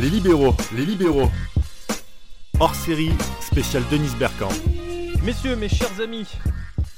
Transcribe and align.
Les 0.00 0.08
libéraux, 0.08 0.54
les 0.74 0.86
libéraux. 0.86 1.28
Hors 2.58 2.74
série, 2.74 3.12
spécial 3.38 3.82
Denise 3.90 4.16
Bergkamp. 4.16 4.48
Messieurs, 5.22 5.56
mes 5.56 5.68
chers 5.68 6.00
amis, 6.00 6.26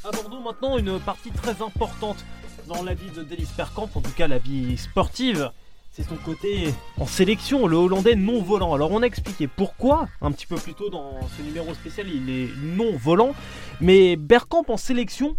abordons 0.05 0.41
maintenant 0.41 0.79
une 0.79 1.01
partie 1.01 1.33
très 1.33 1.61
importante 1.63 2.25
dans 2.69 2.85
la 2.85 2.95
vie 2.95 3.11
de 3.11 3.25
Denis 3.25 3.49
Bergkamp, 3.57 3.89
en 3.97 4.01
tout 4.01 4.13
cas 4.13 4.29
la 4.29 4.39
vie 4.39 4.77
sportive. 4.77 5.51
C'est 5.91 6.05
son 6.05 6.15
côté 6.15 6.73
en 6.97 7.07
sélection, 7.07 7.67
le 7.67 7.77
Hollandais 7.77 8.15
non 8.15 8.41
volant. 8.41 8.73
Alors 8.73 8.93
on 8.93 9.03
a 9.03 9.07
expliqué 9.07 9.49
pourquoi, 9.49 10.09
un 10.21 10.31
petit 10.31 10.47
peu 10.47 10.55
plus 10.55 10.75
tôt 10.75 10.89
dans 10.89 11.19
ce 11.37 11.43
numéro 11.43 11.75
spécial, 11.75 12.07
il 12.09 12.31
est 12.31 12.51
non 12.57 12.97
volant. 12.97 13.35
Mais 13.81 14.15
Bergkamp 14.15 14.67
en 14.69 14.77
sélection, 14.77 15.35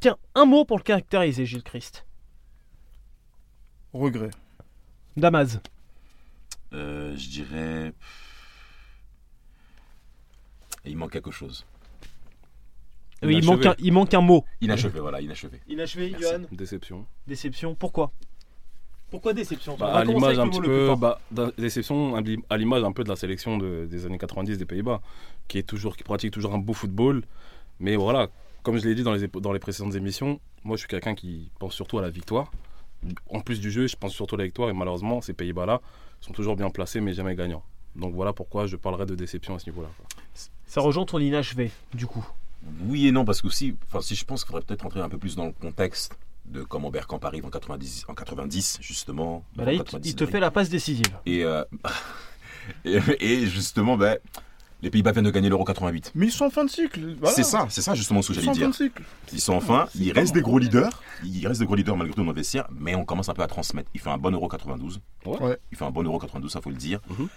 tiens, 0.00 0.16
un 0.34 0.46
mot 0.46 0.64
pour 0.64 0.78
le 0.78 0.82
caractériser, 0.82 1.44
Gilles 1.44 1.62
Christ. 1.62 2.06
Regret. 3.92 4.30
Damas. 5.18 5.58
Euh, 7.12 7.16
je 7.16 7.28
dirais. 7.28 7.92
Il 10.84 10.96
manque 10.96 11.12
quelque 11.12 11.30
chose. 11.30 11.64
Oui, 13.22 13.36
il, 13.36 13.44
manque 13.44 13.64
un, 13.66 13.74
il 13.78 13.92
manque 13.92 14.12
un 14.14 14.20
mot. 14.20 14.44
Inachevé, 14.60 14.98
voilà, 14.98 15.20
inachevé. 15.20 15.60
Inachevé, 15.68 16.10
Merci. 16.10 16.24
Johan. 16.26 16.40
Déception. 16.50 17.06
Déception. 17.28 17.74
Pourquoi? 17.76 18.10
Pourquoi 19.10 19.32
déception? 19.32 19.76
Bah, 19.76 19.94
à 19.94 20.04
l'image 20.04 20.38
un 20.40 20.48
petit 20.48 20.60
peu, 20.60 20.92
bah, 20.96 21.20
déception 21.58 22.16
à 22.16 22.20
l'im- 22.20 22.40
à 22.50 22.56
l'image 22.56 22.82
un 22.82 22.90
peu 22.92 23.04
de 23.04 23.08
la 23.10 23.14
sélection 23.16 23.58
de- 23.58 23.86
des 23.88 24.06
années 24.06 24.18
90 24.18 24.58
des 24.58 24.64
Pays-Bas, 24.64 25.00
qui 25.46 25.58
est 25.58 25.62
toujours, 25.62 25.96
qui 25.96 26.02
pratique 26.02 26.32
toujours 26.32 26.52
un 26.54 26.58
beau 26.58 26.72
football. 26.72 27.22
Mais 27.78 27.94
voilà, 27.94 28.28
comme 28.64 28.76
je 28.78 28.88
l'ai 28.88 28.94
dit 28.96 29.02
dans 29.04 29.12
les, 29.12 29.28
dans 29.28 29.52
les 29.52 29.58
précédentes 29.60 29.94
émissions, 29.94 30.40
moi 30.64 30.76
je 30.76 30.80
suis 30.80 30.88
quelqu'un 30.88 31.14
qui 31.14 31.50
pense 31.60 31.74
surtout 31.74 31.98
à 31.98 32.02
la 32.02 32.10
victoire. 32.10 32.50
En 33.30 33.40
plus 33.40 33.60
du 33.60 33.70
jeu, 33.70 33.86
je 33.86 33.96
pense 33.96 34.12
surtout 34.14 34.34
à 34.34 34.38
la 34.38 34.44
victoire. 34.44 34.68
Et 34.70 34.72
malheureusement, 34.72 35.20
ces 35.20 35.34
Pays-Bas-là 35.34 35.80
sont 36.22 36.32
toujours 36.32 36.56
bien 36.56 36.70
placés, 36.70 37.00
mais 37.00 37.12
jamais 37.12 37.34
gagnants. 37.34 37.62
Donc 37.96 38.14
voilà 38.14 38.32
pourquoi 38.32 38.66
je 38.66 38.76
parlerai 38.76 39.04
de 39.06 39.14
déception 39.14 39.54
à 39.54 39.58
ce 39.58 39.68
niveau-là. 39.68 39.88
Ça 40.66 40.80
rejoint 40.80 41.04
ton 41.04 41.18
inachevé, 41.18 41.70
du 41.92 42.06
coup. 42.06 42.26
Oui 42.86 43.06
et 43.08 43.12
non, 43.12 43.24
parce 43.24 43.42
que 43.42 43.48
aussi, 43.48 43.76
enfin, 43.88 44.00
si 44.00 44.14
je 44.14 44.24
pense 44.24 44.44
qu'il 44.44 44.48
faudrait 44.52 44.64
peut-être 44.64 44.82
rentrer 44.82 45.00
un 45.00 45.08
peu 45.08 45.18
plus 45.18 45.36
dans 45.36 45.46
le 45.46 45.52
contexte 45.52 46.16
de 46.46 46.62
comment 46.62 46.90
Bergkamp 46.90 47.18
arrive 47.22 47.44
en 47.44 47.50
90, 47.50 48.06
en 48.08 48.14
90 48.14 48.78
justement. 48.80 49.44
Bah 49.56 49.64
là, 49.64 49.70
En 49.72 49.74
il, 49.74 49.78
te- 49.78 49.84
90, 49.84 50.10
il 50.10 50.14
te 50.16 50.26
fait 50.26 50.40
la 50.40 50.50
passe 50.50 50.70
décisive. 50.70 51.04
Et, 51.26 51.44
euh, 51.44 51.64
et, 52.84 52.98
et 53.20 53.46
justement, 53.46 53.96
ben, 53.96 54.18
les 54.82 54.90
Pays-Bas 54.90 55.12
viennent 55.12 55.24
de 55.24 55.30
gagner 55.30 55.48
l'Euro 55.48 55.64
88. 55.64 56.12
Mais 56.14 56.26
ils 56.26 56.32
sont 56.32 56.44
en 56.46 56.50
fin 56.50 56.64
de 56.64 56.70
cycle. 56.70 57.14
voilà. 57.20 57.34
C'est 57.34 57.44
ça, 57.44 57.66
c'est 57.70 57.82
ça 57.82 57.94
justement 57.94 58.20
ce 58.22 58.32
que 58.32 58.32
Ils 58.38 58.44
sont 58.44 58.52
j'allais 58.52 58.66
en 58.66 58.72
fin 58.72 58.78
dire. 58.78 58.86
de 58.88 58.90
cycle. 58.90 59.02
Ils 59.32 59.40
sont 59.40 59.54
enfin, 59.54 59.86
C'est 59.92 59.98
il 60.00 60.12
reste 60.12 60.34
des 60.34 60.42
gros 60.42 60.58
leaders, 60.58 61.02
il 61.24 61.46
reste 61.46 61.60
des 61.60 61.66
gros 61.66 61.76
leaders 61.76 61.96
malgré 61.96 62.14
tout 62.14 62.20
dans 62.22 62.28
le 62.30 62.34
vestiaire, 62.34 62.66
mais 62.78 62.94
on 62.94 63.04
commence 63.04 63.28
un 63.28 63.34
peu 63.34 63.42
à 63.42 63.46
transmettre. 63.46 63.88
Il 63.94 64.00
fait 64.00 64.10
un 64.10 64.18
bon 64.18 64.32
Euro 64.34 64.48
92. 64.48 65.00
Ouais. 65.24 65.38
Ouais. 65.42 65.58
Il 65.70 65.78
fait 65.78 65.84
un 65.84 65.90
bon 65.90 66.02
Euro 66.02 66.18
92, 66.18 66.50
ça 66.50 66.60
faut 66.60 66.70
le 66.70 66.76
dire. 66.76 67.00
Mhm. 67.10 67.28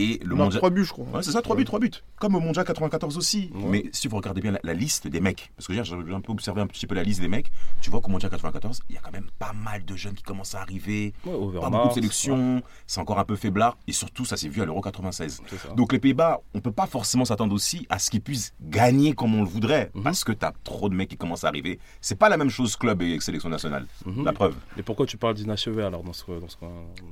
Et 0.00 0.20
le 0.24 0.34
On 0.34 0.40
a 0.40 0.42
mondial. 0.44 0.58
3 0.60 0.70
buts, 0.70 0.84
je 0.84 0.92
crois. 0.92 1.06
Ouais, 1.06 1.22
c'est 1.22 1.32
ça, 1.32 1.42
3 1.42 1.56
buts, 1.56 1.64
3 1.64 1.80
buts. 1.80 1.90
Comme 2.20 2.34
au 2.36 2.40
Mondial 2.40 2.64
94 2.64 3.16
aussi. 3.16 3.50
Ouais. 3.54 3.62
Mais 3.68 3.84
si 3.92 4.06
vous 4.08 4.16
regardez 4.16 4.40
bien 4.40 4.52
la, 4.52 4.60
la 4.62 4.74
liste 4.74 5.06
des 5.08 5.20
mecs, 5.20 5.50
parce 5.56 5.66
que 5.66 5.72
j'ai 5.72 5.92
un 6.14 6.20
peu 6.20 6.32
observé 6.32 6.60
un 6.60 6.66
petit 6.66 6.86
peu 6.86 6.94
la 6.94 7.02
liste 7.02 7.20
des 7.20 7.28
mecs, 7.28 7.50
tu 7.80 7.90
vois 7.90 8.00
qu'au 8.00 8.10
Mondial 8.10 8.30
94, 8.30 8.80
il 8.88 8.94
y 8.94 8.98
a 8.98 9.00
quand 9.00 9.12
même 9.12 9.26
pas 9.38 9.52
mal 9.52 9.84
de 9.84 9.96
jeunes 9.96 10.14
qui 10.14 10.22
commencent 10.22 10.54
à 10.54 10.60
arriver. 10.60 11.12
Ouais, 11.24 11.60
Pas 11.60 11.70
beaucoup 11.70 11.88
de 11.88 11.92
sélections, 11.94 12.62
c'est 12.86 13.00
encore 13.00 13.18
un 13.18 13.24
peu 13.24 13.36
faiblard. 13.36 13.76
Et 13.86 13.92
surtout, 13.92 14.24
ça 14.24 14.36
s'est 14.36 14.48
vu 14.48 14.62
à 14.62 14.64
l'Euro 14.64 14.80
96. 14.80 15.40
ouais, 15.40 15.46
c'est 15.50 15.56
ça. 15.58 15.74
Donc 15.74 15.92
les 15.92 15.98
Pays-Bas, 15.98 16.40
on 16.54 16.60
peut 16.60 16.72
pas 16.72 16.86
forcément 16.86 17.24
s'attendre 17.24 17.54
aussi 17.54 17.86
à 17.90 17.98
ce 17.98 18.10
qu'ils 18.10 18.20
puissent 18.22 18.54
gagner 18.62 19.12
comme 19.14 19.34
on 19.34 19.42
le 19.42 19.48
voudrait, 19.48 19.90
Mhm. 19.94 20.02
parce 20.04 20.22
que 20.24 20.32
tu 20.32 20.44
as 20.44 20.52
trop 20.64 20.88
de 20.88 20.94
mecs 20.94 21.08
qui 21.08 21.16
commencent 21.16 21.44
à 21.44 21.48
arriver. 21.48 21.78
C'est 22.00 22.18
pas 22.18 22.28
la 22.28 22.36
même 22.36 22.50
chose 22.50 22.76
club 22.76 23.02
et 23.02 23.18
sélection 23.20 23.48
nationale. 23.48 23.86
Mhm. 24.06 24.24
La 24.24 24.32
preuve. 24.32 24.54
Et 24.76 24.82
pourquoi 24.82 25.06
tu 25.06 25.16
parles 25.16 25.34
d'inachevé 25.34 25.82
alors 25.82 26.02
dans 26.02 26.12
ce, 26.12 26.24
dans 26.30 26.48
ce, 26.48 26.56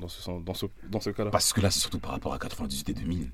dans 0.00 0.08
ce, 0.08 0.30
dans 0.44 0.54
ce, 0.54 0.66
dans 0.90 1.00
ce 1.00 1.10
cas-là? 1.10 1.30
Parce 1.30 1.52
que 1.52 1.60
là, 1.60 1.70
c'est 1.70 1.80
surtout 1.80 1.98
par 1.98 2.12
rapport 2.12 2.32
à 2.34 2.38
98 2.84 2.88
et 2.90 2.94
2000. 2.94 3.30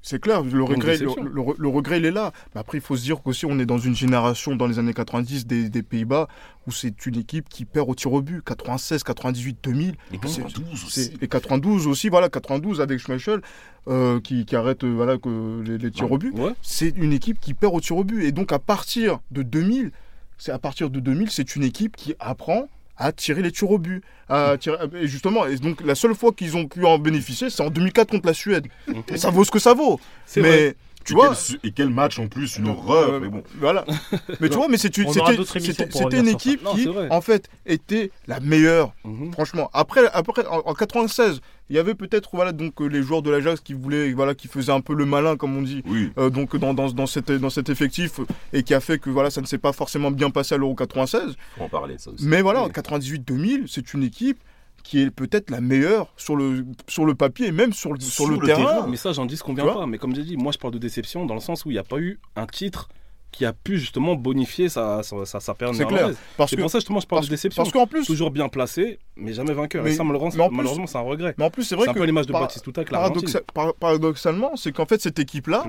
C'est 0.00 0.20
clair, 0.20 0.44
le 0.44 0.62
regret, 0.62 0.92
le, 0.92 0.98
déception. 1.00 1.24
le- 1.24 1.42
le 1.58 1.68
regret, 1.68 1.98
il 1.98 2.04
est 2.04 2.12
là. 2.12 2.30
Mais 2.54 2.60
après, 2.60 2.78
il 2.78 2.80
faut 2.80 2.96
se 2.96 3.02
dire 3.02 3.20
qu'aussi, 3.20 3.46
on 3.46 3.58
est 3.58 3.66
dans 3.66 3.78
une 3.78 3.96
génération, 3.96 4.54
dans 4.54 4.68
les 4.68 4.78
années 4.78 4.94
90, 4.94 5.44
des, 5.48 5.68
des 5.68 5.82
Pays-Bas, 5.82 6.28
où 6.68 6.70
c'est 6.70 7.04
une 7.04 7.16
équipe 7.18 7.48
qui 7.48 7.64
perd 7.64 7.88
au 7.90 7.94
tir 7.96 8.12
au 8.12 8.22
but. 8.22 8.42
96, 8.44 9.02
98, 9.02 9.58
2000. 9.64 9.88
Et 10.12 10.18
C'est- 10.28 10.40
92 10.42 10.84
C'est 10.88 11.00
aussi. 11.08 11.12
et 11.20 11.26
92 11.26 11.88
aussi, 11.88 12.08
voilà, 12.08 12.28
92 12.28 12.80
avec 12.80 13.00
Schmeichel, 13.00 13.40
euh, 13.88 14.20
qui, 14.20 14.44
qui 14.46 14.54
arrête 14.54 14.84
euh, 14.84 14.92
voilà, 14.94 15.18
que 15.18 15.60
les, 15.66 15.78
les 15.78 15.90
tirs 15.90 16.12
au 16.12 16.18
but. 16.18 16.32
Ouais. 16.38 16.52
C'est 16.62 16.90
une 16.96 17.12
équipe 17.12 17.40
qui 17.40 17.52
perd 17.52 17.74
au 17.74 17.80
tir 17.80 17.96
au 17.96 18.04
but. 18.04 18.22
Et 18.22 18.30
donc, 18.30 18.52
à 18.52 18.60
partir 18.60 19.18
de 19.32 19.42
2000, 19.42 19.90
c'est 20.38 20.52
à 20.52 20.60
partir 20.60 20.90
de 20.90 21.00
2000, 21.00 21.28
c'est 21.32 21.56
une 21.56 21.64
équipe 21.64 21.96
qui 21.96 22.14
apprend 22.20 22.68
à 22.96 23.12
tirer 23.12 23.42
les 23.42 23.52
tirs 23.52 23.70
au 23.70 23.78
but. 23.78 24.02
À 24.28 24.56
tirer- 24.58 24.76
et 25.00 25.06
justement, 25.06 25.46
et 25.46 25.56
donc 25.56 25.80
la 25.84 25.94
seule 25.94 26.14
fois 26.14 26.32
qu'ils 26.32 26.56
ont 26.56 26.66
pu 26.66 26.84
en 26.84 26.98
bénéficier, 26.98 27.50
c'est 27.50 27.62
en 27.62 27.70
2004 27.70 28.10
contre 28.10 28.26
la 28.26 28.34
Suède. 28.34 28.66
Et 29.12 29.16
ça 29.18 29.30
vaut 29.30 29.44
ce 29.44 29.50
que 29.50 29.58
ça 29.58 29.74
vaut. 29.74 30.00
Mais 30.40 30.48
vrai. 30.48 30.76
Tu 31.06 31.12
et, 31.12 31.16
vois, 31.16 31.34
quel, 31.34 31.58
et 31.62 31.72
quel 31.72 31.88
match 31.90 32.18
en 32.18 32.28
plus, 32.28 32.56
une 32.58 32.68
horreur. 32.68 33.10
euh, 33.14 33.20
mais 33.20 33.28
bon. 33.28 33.42
Voilà. 33.58 33.84
Mais 34.40 34.48
tu 34.48 34.56
vois, 34.56 34.68
mais 34.68 34.76
c'était 34.76 35.02
une 35.02 36.28
équipe 36.28 36.62
Non, 36.62 36.74
qui, 36.74 36.88
en 37.10 37.20
fait, 37.20 37.48
était 37.64 38.10
la 38.26 38.40
meilleure. 38.40 38.92
Mhm. 39.04 39.32
Franchement, 39.32 39.70
après, 39.72 40.02
après 40.12 40.46
en, 40.46 40.58
en 40.66 40.74
96, 40.74 41.40
il 41.70 41.76
y 41.76 41.78
avait 41.78 41.94
peut-être 41.94 42.30
voilà 42.32 42.52
donc 42.52 42.80
euh, 42.80 42.86
les 42.86 43.02
joueurs 43.02 43.22
de 43.22 43.30
l'Ajax 43.30 43.60
qui 43.60 43.72
voulaient 43.74 44.12
voilà 44.12 44.34
qui 44.36 44.46
faisaient 44.46 44.70
un 44.72 44.80
peu 44.80 44.94
le 44.94 45.04
malin 45.04 45.36
comme 45.36 45.56
on 45.56 45.62
dit. 45.62 45.82
Oui. 45.86 46.12
euh, 46.18 46.30
donc 46.30 46.56
dans, 46.56 46.74
dans, 46.74 46.90
dans, 46.90 47.06
cette, 47.06 47.32
dans 47.32 47.50
cet 47.50 47.68
effectif 47.70 48.20
et 48.52 48.62
qui 48.62 48.72
a 48.74 48.78
fait 48.80 48.98
que 49.00 49.10
voilà 49.10 49.30
ça 49.30 49.40
ne 49.40 49.46
s'est 49.46 49.58
pas 49.58 49.72
forcément 49.72 50.10
bien 50.12 50.30
passé 50.30 50.54
à 50.54 50.58
l'Euro 50.58 50.74
96 50.76 51.34
Faut 51.56 51.64
en 51.64 51.68
parler, 51.68 51.96
ça 51.98 52.10
aussi. 52.10 52.24
mais 52.24 52.40
voilà 52.40 52.62
en 52.62 52.66
Oui. 52.66 52.72
98-2000 52.72 53.64
c'est 53.66 53.94
une 53.94 54.04
équipe 54.04 54.38
qui 54.86 55.02
est 55.02 55.10
peut-être 55.10 55.50
la 55.50 55.60
meilleure 55.60 56.12
sur 56.16 56.36
le, 56.36 56.64
sur 56.86 57.04
le 57.06 57.14
papier 57.16 57.48
et 57.48 57.52
même 57.52 57.72
sur, 57.72 57.92
le- 57.92 57.98
sur, 58.00 58.12
Sur 58.24 58.28
le, 58.28 58.38
le 58.38 58.46
terrain, 58.46 58.64
terrain. 58.64 58.86
Mais 58.88 58.96
ça, 58.96 59.12
j'en 59.12 59.26
dis 59.26 59.36
ce 59.36 59.42
qu'on 59.42 59.52
vient 59.54 59.66
pas. 59.66 59.84
Mais 59.86 59.98
comme 59.98 60.14
j'ai 60.14 60.22
dit, 60.22 60.36
moi, 60.36 60.52
je 60.52 60.58
parle 60.58 60.72
de 60.74 60.78
déception 60.78 61.26
dans 61.26 61.34
le 61.34 61.40
sens 61.40 61.64
où 61.64 61.70
il 61.70 61.74
n'y 61.74 61.78
a 61.78 61.84
pas 61.84 61.98
eu 61.98 62.20
un 62.36 62.46
titre 62.46 62.88
qui 63.32 63.44
a 63.44 63.52
pu 63.52 63.78
justement 63.78 64.14
bonifier 64.14 64.68
sa, 64.68 65.02
sa, 65.02 65.26
sa, 65.26 65.40
sa 65.40 65.54
C'est 65.74 65.86
clair. 65.86 66.10
parce 66.38 66.48
C'est 66.50 66.56
que 66.56 66.62
pour 66.62 66.70
ça 66.70 66.78
justement 66.78 67.00
je 67.00 67.06
parle 67.06 67.18
parce, 67.20 67.26
de 67.26 67.32
déception. 67.34 67.62
parce 67.64 67.72
qu'en 67.72 67.86
plus 67.86 68.06
Toujours 68.06 68.30
bien 68.30 68.48
placé, 68.48 68.98
mais 69.16 69.32
jamais 69.34 69.52
vainqueur. 69.52 69.84
Mais- 69.84 69.90
Et 69.92 69.94
ça, 69.94 70.04
malheureusement, 70.04 70.48
malheureusement, 70.50 70.86
c'est 70.86 70.96
un 70.96 71.02
regret. 71.02 71.34
mais 71.36 71.44
en 71.44 71.50
plus 71.50 71.64
c'est 71.64 71.70
C'est 71.70 71.74
vrai 71.74 71.88
un 71.88 71.92
que 71.92 71.98
peu 71.98 72.04
l'image 72.06 72.26
de 72.26 72.32
par- 72.32 72.42
Baptiste 72.42 72.64
Touta 72.64 72.82
paradoxa- 72.84 73.42
par- 73.52 73.74
paradoxalement 73.74 74.56
c'est 74.56 74.72
qu'en 74.72 74.86
fait 74.86 75.02
cette 75.02 75.18
équipe 75.18 75.48
là. 75.48 75.64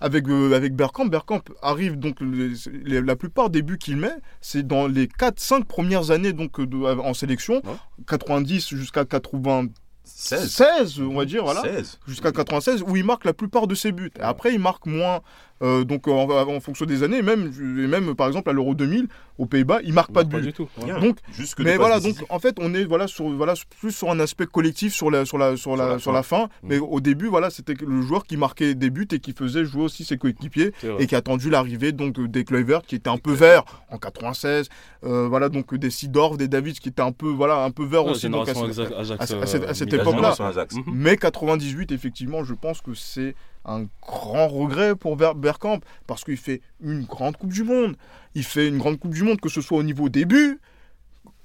Avec, 0.00 0.28
euh, 0.28 0.52
avec 0.54 0.74
Bergkamp, 0.74 1.06
Bergkamp 1.06 1.42
arrive 1.62 1.98
donc 1.98 2.16
les- 2.20 2.52
les- 2.84 3.00
la 3.02 3.16
plupart 3.16 3.50
des 3.50 3.62
buts 3.62 3.78
qu'il 3.78 3.96
met, 3.96 4.14
c'est 4.40 4.66
dans 4.66 4.86
les 4.86 5.08
4-5 5.08 5.64
premières 5.64 6.10
années 6.10 6.32
donc 6.32 6.60
euh, 6.60 6.66
de- 6.66 6.76
en 6.78 7.14
sélection, 7.14 7.54
Ouais. 7.64 7.74
90 8.06 8.68
jusqu'à 8.74 9.04
96, 9.04 10.48
16. 10.48 11.00
on 11.00 11.14
va 11.16 11.24
dire 11.24 11.44
voilà, 11.44 11.62
16. 11.62 11.98
jusqu'à 12.06 12.32
96 12.32 12.82
où 12.86 12.96
il 12.96 13.04
marque 13.04 13.24
la 13.24 13.34
plupart 13.34 13.66
de 13.66 13.74
ses 13.74 13.92
buts. 13.92 14.10
Et 14.18 14.22
après 14.22 14.52
il 14.54 14.60
marque 14.60 14.86
moins 14.86 15.20
euh, 15.62 15.84
donc 15.84 16.06
en, 16.08 16.28
en 16.30 16.60
fonction 16.60 16.86
des 16.86 17.02
années, 17.02 17.18
et 17.18 17.22
même 17.22 17.52
et 17.60 17.86
même 17.86 18.14
par 18.14 18.26
exemple 18.28 18.48
à 18.50 18.52
l'Euro 18.52 18.74
2000 18.74 19.08
aux 19.38 19.46
Pays-Bas, 19.46 19.78
il 19.84 19.92
marque 19.92 20.12
pas 20.12 20.24
de 20.24 20.30
Pas 20.30 20.38
but. 20.38 20.46
du 20.46 20.52
tout. 20.52 20.68
ouais. 20.82 21.00
Donc 21.00 21.18
Jusque 21.32 21.60
mais 21.60 21.76
voilà, 21.76 22.00
donc 22.00 22.16
en 22.28 22.38
fait, 22.38 22.56
on 22.60 22.74
est 22.74 22.84
voilà 22.84 23.06
sur 23.06 23.28
voilà 23.30 23.54
plus 23.80 23.92
sur 23.92 24.10
un 24.10 24.18
aspect 24.20 24.46
collectif 24.46 24.92
sur 24.92 25.10
la 25.10 25.24
sur 25.24 25.38
la 25.38 25.56
sur 25.56 25.76
la 25.76 25.88
la 25.90 25.98
sur 25.98 26.12
la 26.12 26.22
fin. 26.22 26.44
Mm. 26.62 26.68
Mais 26.68 26.78
au 26.78 27.00
début, 27.00 27.26
voilà, 27.26 27.50
c'était 27.50 27.74
le 27.80 28.02
joueur 28.02 28.24
qui 28.24 28.36
marquait 28.36 28.74
des 28.74 28.90
buts 28.90 29.06
et 29.12 29.20
qui 29.20 29.32
faisait 29.32 29.64
jouer 29.64 29.82
aussi 29.84 30.04
ses 30.04 30.16
coéquipiers 30.18 30.72
et 30.98 31.06
qui 31.06 31.14
a 31.14 31.18
attendu 31.18 31.50
l'arrivée 31.50 31.92
donc 31.92 32.18
euh, 32.18 32.28
des 32.28 32.44
Kluivert 32.44 32.82
qui 32.82 32.94
étaient 32.96 33.10
un 33.10 33.18
peu 33.18 33.32
verts 33.32 33.64
en 33.90 33.98
96. 33.98 34.68
euh, 35.04 35.28
voilà 35.28 35.48
donc 35.48 35.72
euh, 35.72 35.78
des 35.78 35.90
Sidorf, 35.90 36.36
des 36.36 36.48
Davids 36.48 36.74
qui 36.80 36.88
étaient 36.88 37.02
un 37.02 37.12
peu 37.12 37.28
voilà 37.28 37.62
un 37.64 37.70
peu 37.70 37.84
verts 37.84 38.04
Ouais, 38.04 38.12
aussi. 38.12 38.28
Donc, 38.28 38.48
à 38.48 38.52
à 38.52 38.54
à 38.54 39.26
cette- 39.46 39.64
à 39.64 39.74
cette 39.74 39.92
euh, 39.92 39.96
La 39.96 40.02
époque-là. 40.02 40.34
Mhm. 40.74 40.82
mais 40.92 41.16
98, 41.16 41.92
effectivement, 41.92 42.42
je 42.44 42.54
pense 42.54 42.80
que 42.80 42.94
c'est 42.94 43.34
un 43.68 43.86
grand 44.02 44.48
regret 44.48 44.96
pour 44.96 45.16
Ber- 45.16 45.34
Bergkamp 45.34 45.80
parce 46.06 46.24
qu'il 46.24 46.36
fait 46.38 46.60
une 46.82 47.04
grande 47.04 47.36
Coupe 47.36 47.52
du 47.52 47.62
Monde. 47.64 47.96
Il 48.34 48.44
fait 48.44 48.66
une 48.68 48.78
grande 48.78 48.98
Coupe 48.98 49.14
du 49.14 49.22
Monde, 49.22 49.40
que 49.40 49.48
ce 49.48 49.60
soit 49.60 49.78
au 49.78 49.82
niveau 49.82 50.08
des 50.08 50.24
buts. 50.24 50.58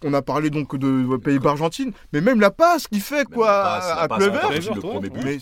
On 0.06 0.14
a 0.14 0.22
parlé 0.22 0.50
donc 0.50 0.76
de 0.78 1.18
Pays-Bas-Argentine, 1.18 1.92
mais 2.12 2.22
même 2.22 2.40
la 2.40 2.52
passe 2.52 2.88
qu'il 2.88 3.02
fait 3.02 3.26
quoi 3.26 3.48
passe, 3.48 3.98
à 3.98 4.08
Kluivert, 4.08 4.50
le 4.76 4.82
premier 4.82 5.10
but, 5.10 5.24
Mais, 5.24 5.38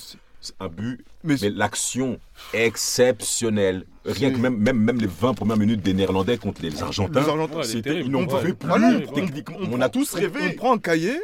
un 0.59 0.67
but, 0.67 1.05
mais 1.23 1.35
mais 1.41 1.49
l'action 1.49 2.19
exceptionnelle. 2.53 3.85
Rien 4.05 4.31
que 4.31 4.37
même, 4.37 4.57
même, 4.57 4.77
même 4.77 4.99
les 4.99 5.07
20 5.07 5.33
premières 5.33 5.57
minutes 5.57 5.81
des 5.81 5.93
Néerlandais 5.93 6.37
contre 6.37 6.61
les 6.61 6.81
Argentins, 6.81 7.21
les 7.21 7.29
Argentins, 7.29 7.63
c'était 7.63 8.01
ils 8.01 8.11
plus. 8.11 9.05
Techniquement. 9.13 9.57
on 9.71 9.81
a 9.81 9.89
tous 9.89 10.13
rêvé. 10.13 10.39
On, 10.51 10.55
prend 10.55 10.73
un 10.73 10.79
cahier, 10.79 11.19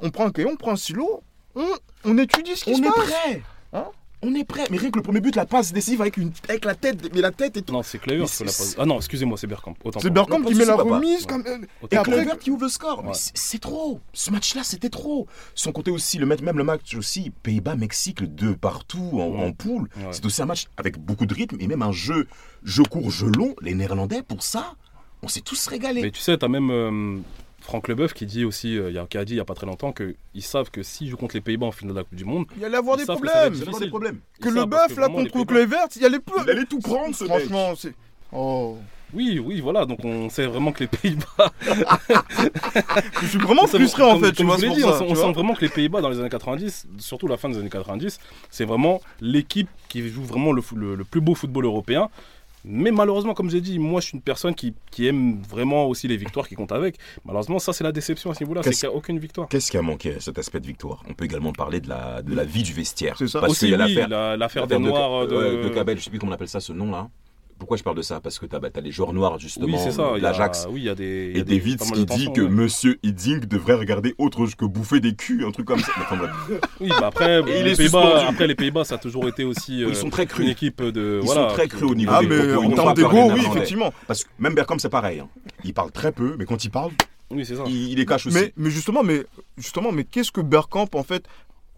on 0.00 0.10
prend 0.10 0.26
un 0.26 0.30
cahier, 0.30 0.48
on 0.50 0.56
prend 0.56 0.72
un 0.72 0.76
stylo, 0.76 1.22
on, 1.54 1.66
on 2.04 2.18
étudie 2.18 2.56
ce 2.56 2.64
qui 2.64 2.72
On 2.72 2.76
se 2.76 2.82
passe. 2.82 3.10
prêt. 3.10 3.42
Hein 3.72 3.86
on 4.22 4.34
est 4.34 4.44
prêt. 4.44 4.64
Mais 4.70 4.76
rien 4.78 4.90
que 4.90 4.96
le 4.98 5.02
premier 5.02 5.20
but, 5.20 5.34
la 5.36 5.46
passe 5.46 5.72
décisive 5.72 6.00
avec, 6.00 6.16
une, 6.16 6.32
avec 6.48 6.64
la 6.64 6.74
tête, 6.74 7.10
mais 7.14 7.20
la 7.20 7.30
tête 7.30 7.56
et 7.56 7.62
tout. 7.62 7.72
Non, 7.72 7.82
c'est 7.82 7.98
Kluivert 7.98 8.28
fait 8.28 8.44
la 8.44 8.50
c'est- 8.52 8.62
passe. 8.62 8.76
Ah 8.78 8.86
non, 8.86 8.96
excusez-moi, 8.96 9.38
c'est 9.38 9.46
Bergkamp. 9.46 9.74
C'est 10.00 10.10
Bergkamp 10.10 10.42
qui 10.42 10.54
met 10.54 10.64
la 10.64 10.74
remise. 10.76 11.26
Comme... 11.26 11.42
moi. 11.42 11.88
Et 11.90 11.96
Kluivert 11.96 12.38
qui 12.38 12.50
ouvre 12.50 12.64
le 12.64 12.68
score. 12.68 13.02
Mais 13.02 13.10
Ouais. 13.10 13.14
c'est- 13.34 13.58
trop. 13.58 14.00
Ce 14.12 14.30
match-là, 14.30 14.62
c'était 14.64 14.88
trop. 14.90 15.26
Sans 15.54 15.72
compter 15.72 15.90
aussi, 15.90 16.18
le, 16.18 16.26
même 16.26 16.56
le 16.56 16.64
match 16.64 16.94
aussi, 16.94 17.30
Pays-Bas-Mexique, 17.42 18.20
le 18.20 18.26
2 18.28 18.56
partout 18.56 19.10
en, 19.14 19.28
Ouais. 19.28 19.44
en 19.46 19.52
poule. 19.52 19.88
Ouais. 19.96 20.08
C'est 20.12 20.24
aussi 20.26 20.40
un 20.42 20.46
match 20.46 20.66
avec 20.76 20.98
beaucoup 20.98 21.26
de 21.26 21.34
rythme 21.34 21.56
et 21.60 21.66
même 21.66 21.82
un 21.82 21.92
jeu, 21.92 22.26
jeu 22.64 22.82
court, 22.84 23.10
jeu 23.10 23.28
long. 23.28 23.54
Les 23.62 23.74
Néerlandais, 23.74 24.22
pour 24.22 24.42
ça, 24.42 24.74
on 25.22 25.28
s'est 25.28 25.40
tous 25.42 25.66
régalés. 25.66 26.02
Mais 26.02 26.10
tu 26.10 26.20
sais, 26.20 26.36
t'as 26.38 26.48
même. 26.48 27.22
Franck 27.60 27.88
Leboeuf 27.88 28.12
qui 28.14 28.26
dit 28.26 28.44
aussi, 28.44 28.76
euh, 28.78 28.90
il 28.90 28.94
y 28.94 28.98
a- 28.98 29.06
qui 29.06 29.18
a 29.18 29.24
dit 29.24 29.32
il 29.32 29.36
n'y 29.36 29.40
a 29.40 29.44
pas 29.44 29.54
très 29.54 29.66
longtemps 29.66 29.92
qu'ils 29.92 30.42
savent 30.42 30.70
que 30.70 30.82
s'ils 30.82 31.08
jouent 31.08 31.16
contre 31.16 31.34
les 31.36 31.40
Pays-Bas 31.40 31.66
en 31.66 31.72
finale 31.72 31.94
de 31.94 31.98
la 31.98 32.04
Coupe 32.04 32.14
du 32.16 32.24
Monde, 32.24 32.46
Il 32.56 32.62
y 32.62 32.64
allait 32.64 32.76
avoir 32.78 32.96
des 32.96 33.02
que 33.04 33.12
problèmes. 33.12 33.58
Pas 33.58 33.78
des 33.78 33.88
problèmes. 33.88 34.20
Que 34.40 34.48
le 34.48 34.64
bœuf 34.64 34.94
que 34.94 35.00
là 35.00 35.08
contre 35.08 35.54
les 35.54 35.66
Verts, 35.66 35.88
il 35.96 36.02
y 36.02 36.04
allait 36.06 36.18
plus. 36.20 36.42
Il 36.44 36.50
allait 36.50 36.64
tout 36.64 36.78
prendre, 36.80 37.14
ce 37.14 37.24
mec. 37.24 37.32
Franchement, 37.32 37.72
c'est. 37.76 37.94
Oh. 38.32 38.76
Oui, 39.12 39.40
oui, 39.44 39.60
voilà, 39.60 39.86
donc 39.86 40.04
on 40.04 40.28
sait 40.30 40.46
vraiment 40.46 40.70
que 40.70 40.80
les 40.80 40.86
Pays-Bas. 40.86 41.52
Je 43.22 43.26
suis 43.26 43.38
vraiment 43.38 43.66
frustré 43.66 44.02
en 44.02 44.12
comme- 44.12 44.24
fait, 44.24 44.32
tu 44.32 44.44
vois, 44.44 44.56
dit, 44.56 44.62
ça. 44.62 44.70
on, 44.70 44.92
sent- 44.92 44.98
tu 44.98 45.10
on 45.10 45.14
vois. 45.14 45.24
sent 45.26 45.32
vraiment 45.32 45.54
que 45.54 45.62
les 45.62 45.68
Pays-Bas 45.68 46.00
dans 46.00 46.08
les 46.08 46.20
années 46.20 46.28
90, 46.28 46.86
surtout 46.98 47.26
la 47.26 47.36
fin 47.36 47.48
des 47.48 47.58
années 47.58 47.68
90, 47.70 48.18
c'est 48.50 48.64
vraiment 48.64 49.00
l'équipe 49.20 49.68
qui 49.88 50.08
joue 50.08 50.22
vraiment 50.22 50.52
le, 50.52 50.62
le- 50.76 50.94
le 50.94 51.04
plus 51.04 51.20
beau 51.20 51.34
football 51.34 51.64
européen. 51.64 52.08
Mais 52.64 52.90
malheureusement, 52.90 53.34
comme 53.34 53.48
j'ai 53.50 53.60
dit, 53.60 53.78
moi 53.78 54.00
je 54.00 54.06
suis 54.08 54.16
une 54.16 54.22
personne 54.22 54.54
qui, 54.54 54.74
qui 54.90 55.06
aime 55.06 55.40
vraiment 55.42 55.86
aussi 55.86 56.08
les 56.08 56.16
victoires 56.16 56.46
qui 56.48 56.54
comptent 56.54 56.72
avec. 56.72 56.96
Malheureusement, 57.24 57.58
ça 57.58 57.72
c'est 57.72 57.84
la 57.84 57.92
déception 57.92 58.30
à 58.30 58.34
ce 58.34 58.42
niveau-là, 58.44 58.62
c'est 58.62 58.70
Qu'est-ce- 58.70 58.80
qu'il 58.80 58.88
n'y 58.88 58.94
a 58.94 58.98
aucune 58.98 59.18
victoire. 59.18 59.48
Qu'est-ce 59.48 59.70
qui 59.70 59.76
a 59.76 59.82
manqué 59.82 60.16
à 60.16 60.20
cet 60.20 60.38
aspect 60.38 60.60
de 60.60 60.66
victoire? 60.66 61.02
On 61.08 61.14
peut 61.14 61.24
également 61.24 61.52
parler 61.52 61.80
de 61.80 61.88
la, 61.88 62.22
de 62.22 62.34
la 62.34 62.44
vie 62.44 62.62
du 62.62 62.72
vestiaire. 62.72 63.16
C'est 63.18 63.28
ça. 63.28 63.40
Parce 63.40 63.52
aussi, 63.52 63.60
qu'il 63.66 63.70
y 63.70 63.74
a 63.74 63.84
oui, 63.86 63.94
l'affaire 63.94 64.08
la- 64.08 64.36
l'affaire 64.36 64.66
des 64.66 64.74
de, 64.74 64.80
Noirs 64.80 65.26
de, 65.26 65.62
de 65.64 65.68
Cabel, 65.70 65.98
je 65.98 66.04
sais 66.04 66.10
plus 66.10 66.18
comment 66.18 66.32
on 66.32 66.34
appelle 66.34 66.48
ça, 66.48 66.60
ce 66.60 66.72
nom-là. 66.72 67.08
Pourquoi 67.60 67.76
je 67.76 67.82
parle 67.84 67.96
de 67.96 68.02
ça? 68.02 68.20
Parce 68.20 68.38
que 68.40 68.46
tu 68.46 68.56
as, 68.56 68.80
les 68.80 68.90
joueurs 68.90 69.12
noirs, 69.12 69.38
justement, 69.38 69.66
Oui, 69.66 70.20
l'Ajax. 70.20 70.66
Oui, 70.70 70.80
il 70.80 70.86
y 70.86 70.88
a 70.88 70.94
des. 70.96 71.32
Et 71.36 71.44
David 71.44 71.78
qui 71.80 72.06
dit 72.06 72.32
que 72.32 72.40
ouais. 72.40 72.48
Monsieur 72.48 72.98
Hiddink 73.04 73.44
devrait 73.46 73.74
regarder 73.74 74.14
autre 74.18 74.38
chose 74.38 74.54
que 74.56 74.64
bouffer 74.64 74.98
des 75.00 75.14
culs, 75.14 75.44
un 75.44 75.52
truc 75.52 75.66
comme 75.66 75.78
ça. 75.80 75.92
Enfin. 76.00 76.18
Oui, 76.80 76.88
bah 76.88 77.08
après, 77.08 77.42
les 77.42 77.76
Pays-Bas, 77.76 78.24
après, 78.26 78.46
les 78.46 78.54
Pays-Bas, 78.54 78.84
ça 78.84 78.94
a 78.94 78.98
toujours 78.98 79.28
été 79.28 79.44
aussi 79.44 79.84
euh, 79.84 79.88
Ils 79.90 79.94
sont 79.94 80.08
très 80.10 80.22
une 80.22 80.28
crus. 80.30 80.48
équipe 80.48 80.82
de. 80.82 81.20
Ils 81.22 81.26
voilà, 81.26 81.48
sont 81.50 81.54
très 81.54 81.68
crus 81.68 81.82
au 81.90 81.94
niveau 81.94 82.12
Ah, 82.14 82.20
des 82.20 82.26
mais 82.26 82.54
en 82.54 82.70
termes 82.70 82.94
d'ego, 82.94 83.30
oui, 83.34 83.42
effectivement. 83.46 83.92
Parce 84.06 84.24
que 84.24 84.30
même 84.38 84.54
Bergkamp, 84.54 84.78
c'est 84.78 84.88
pareil. 84.88 85.20
hein. 85.20 85.28
Il 85.64 85.74
parle 85.74 85.92
très 85.92 86.10
peu, 86.12 86.34
mais 86.38 86.46
quand 86.46 86.64
il 86.64 86.70
parle, 86.70 86.92
Oui, 87.30 87.44
c'est 87.44 87.56
ça. 87.56 87.64
il, 87.66 87.90
il 87.90 87.96
les 87.98 88.06
cache 88.06 88.26
aussi. 88.26 88.34
Mais, 88.36 88.52
mais 88.56 88.70
justement, 88.70 89.02
mais 89.02 89.24
justement, 89.58 89.92
mais 89.92 90.04
qu'est-ce 90.04 90.32
que 90.32 90.40
Bergkamp 90.40 90.88
en 90.94 91.02
fait, 91.02 91.24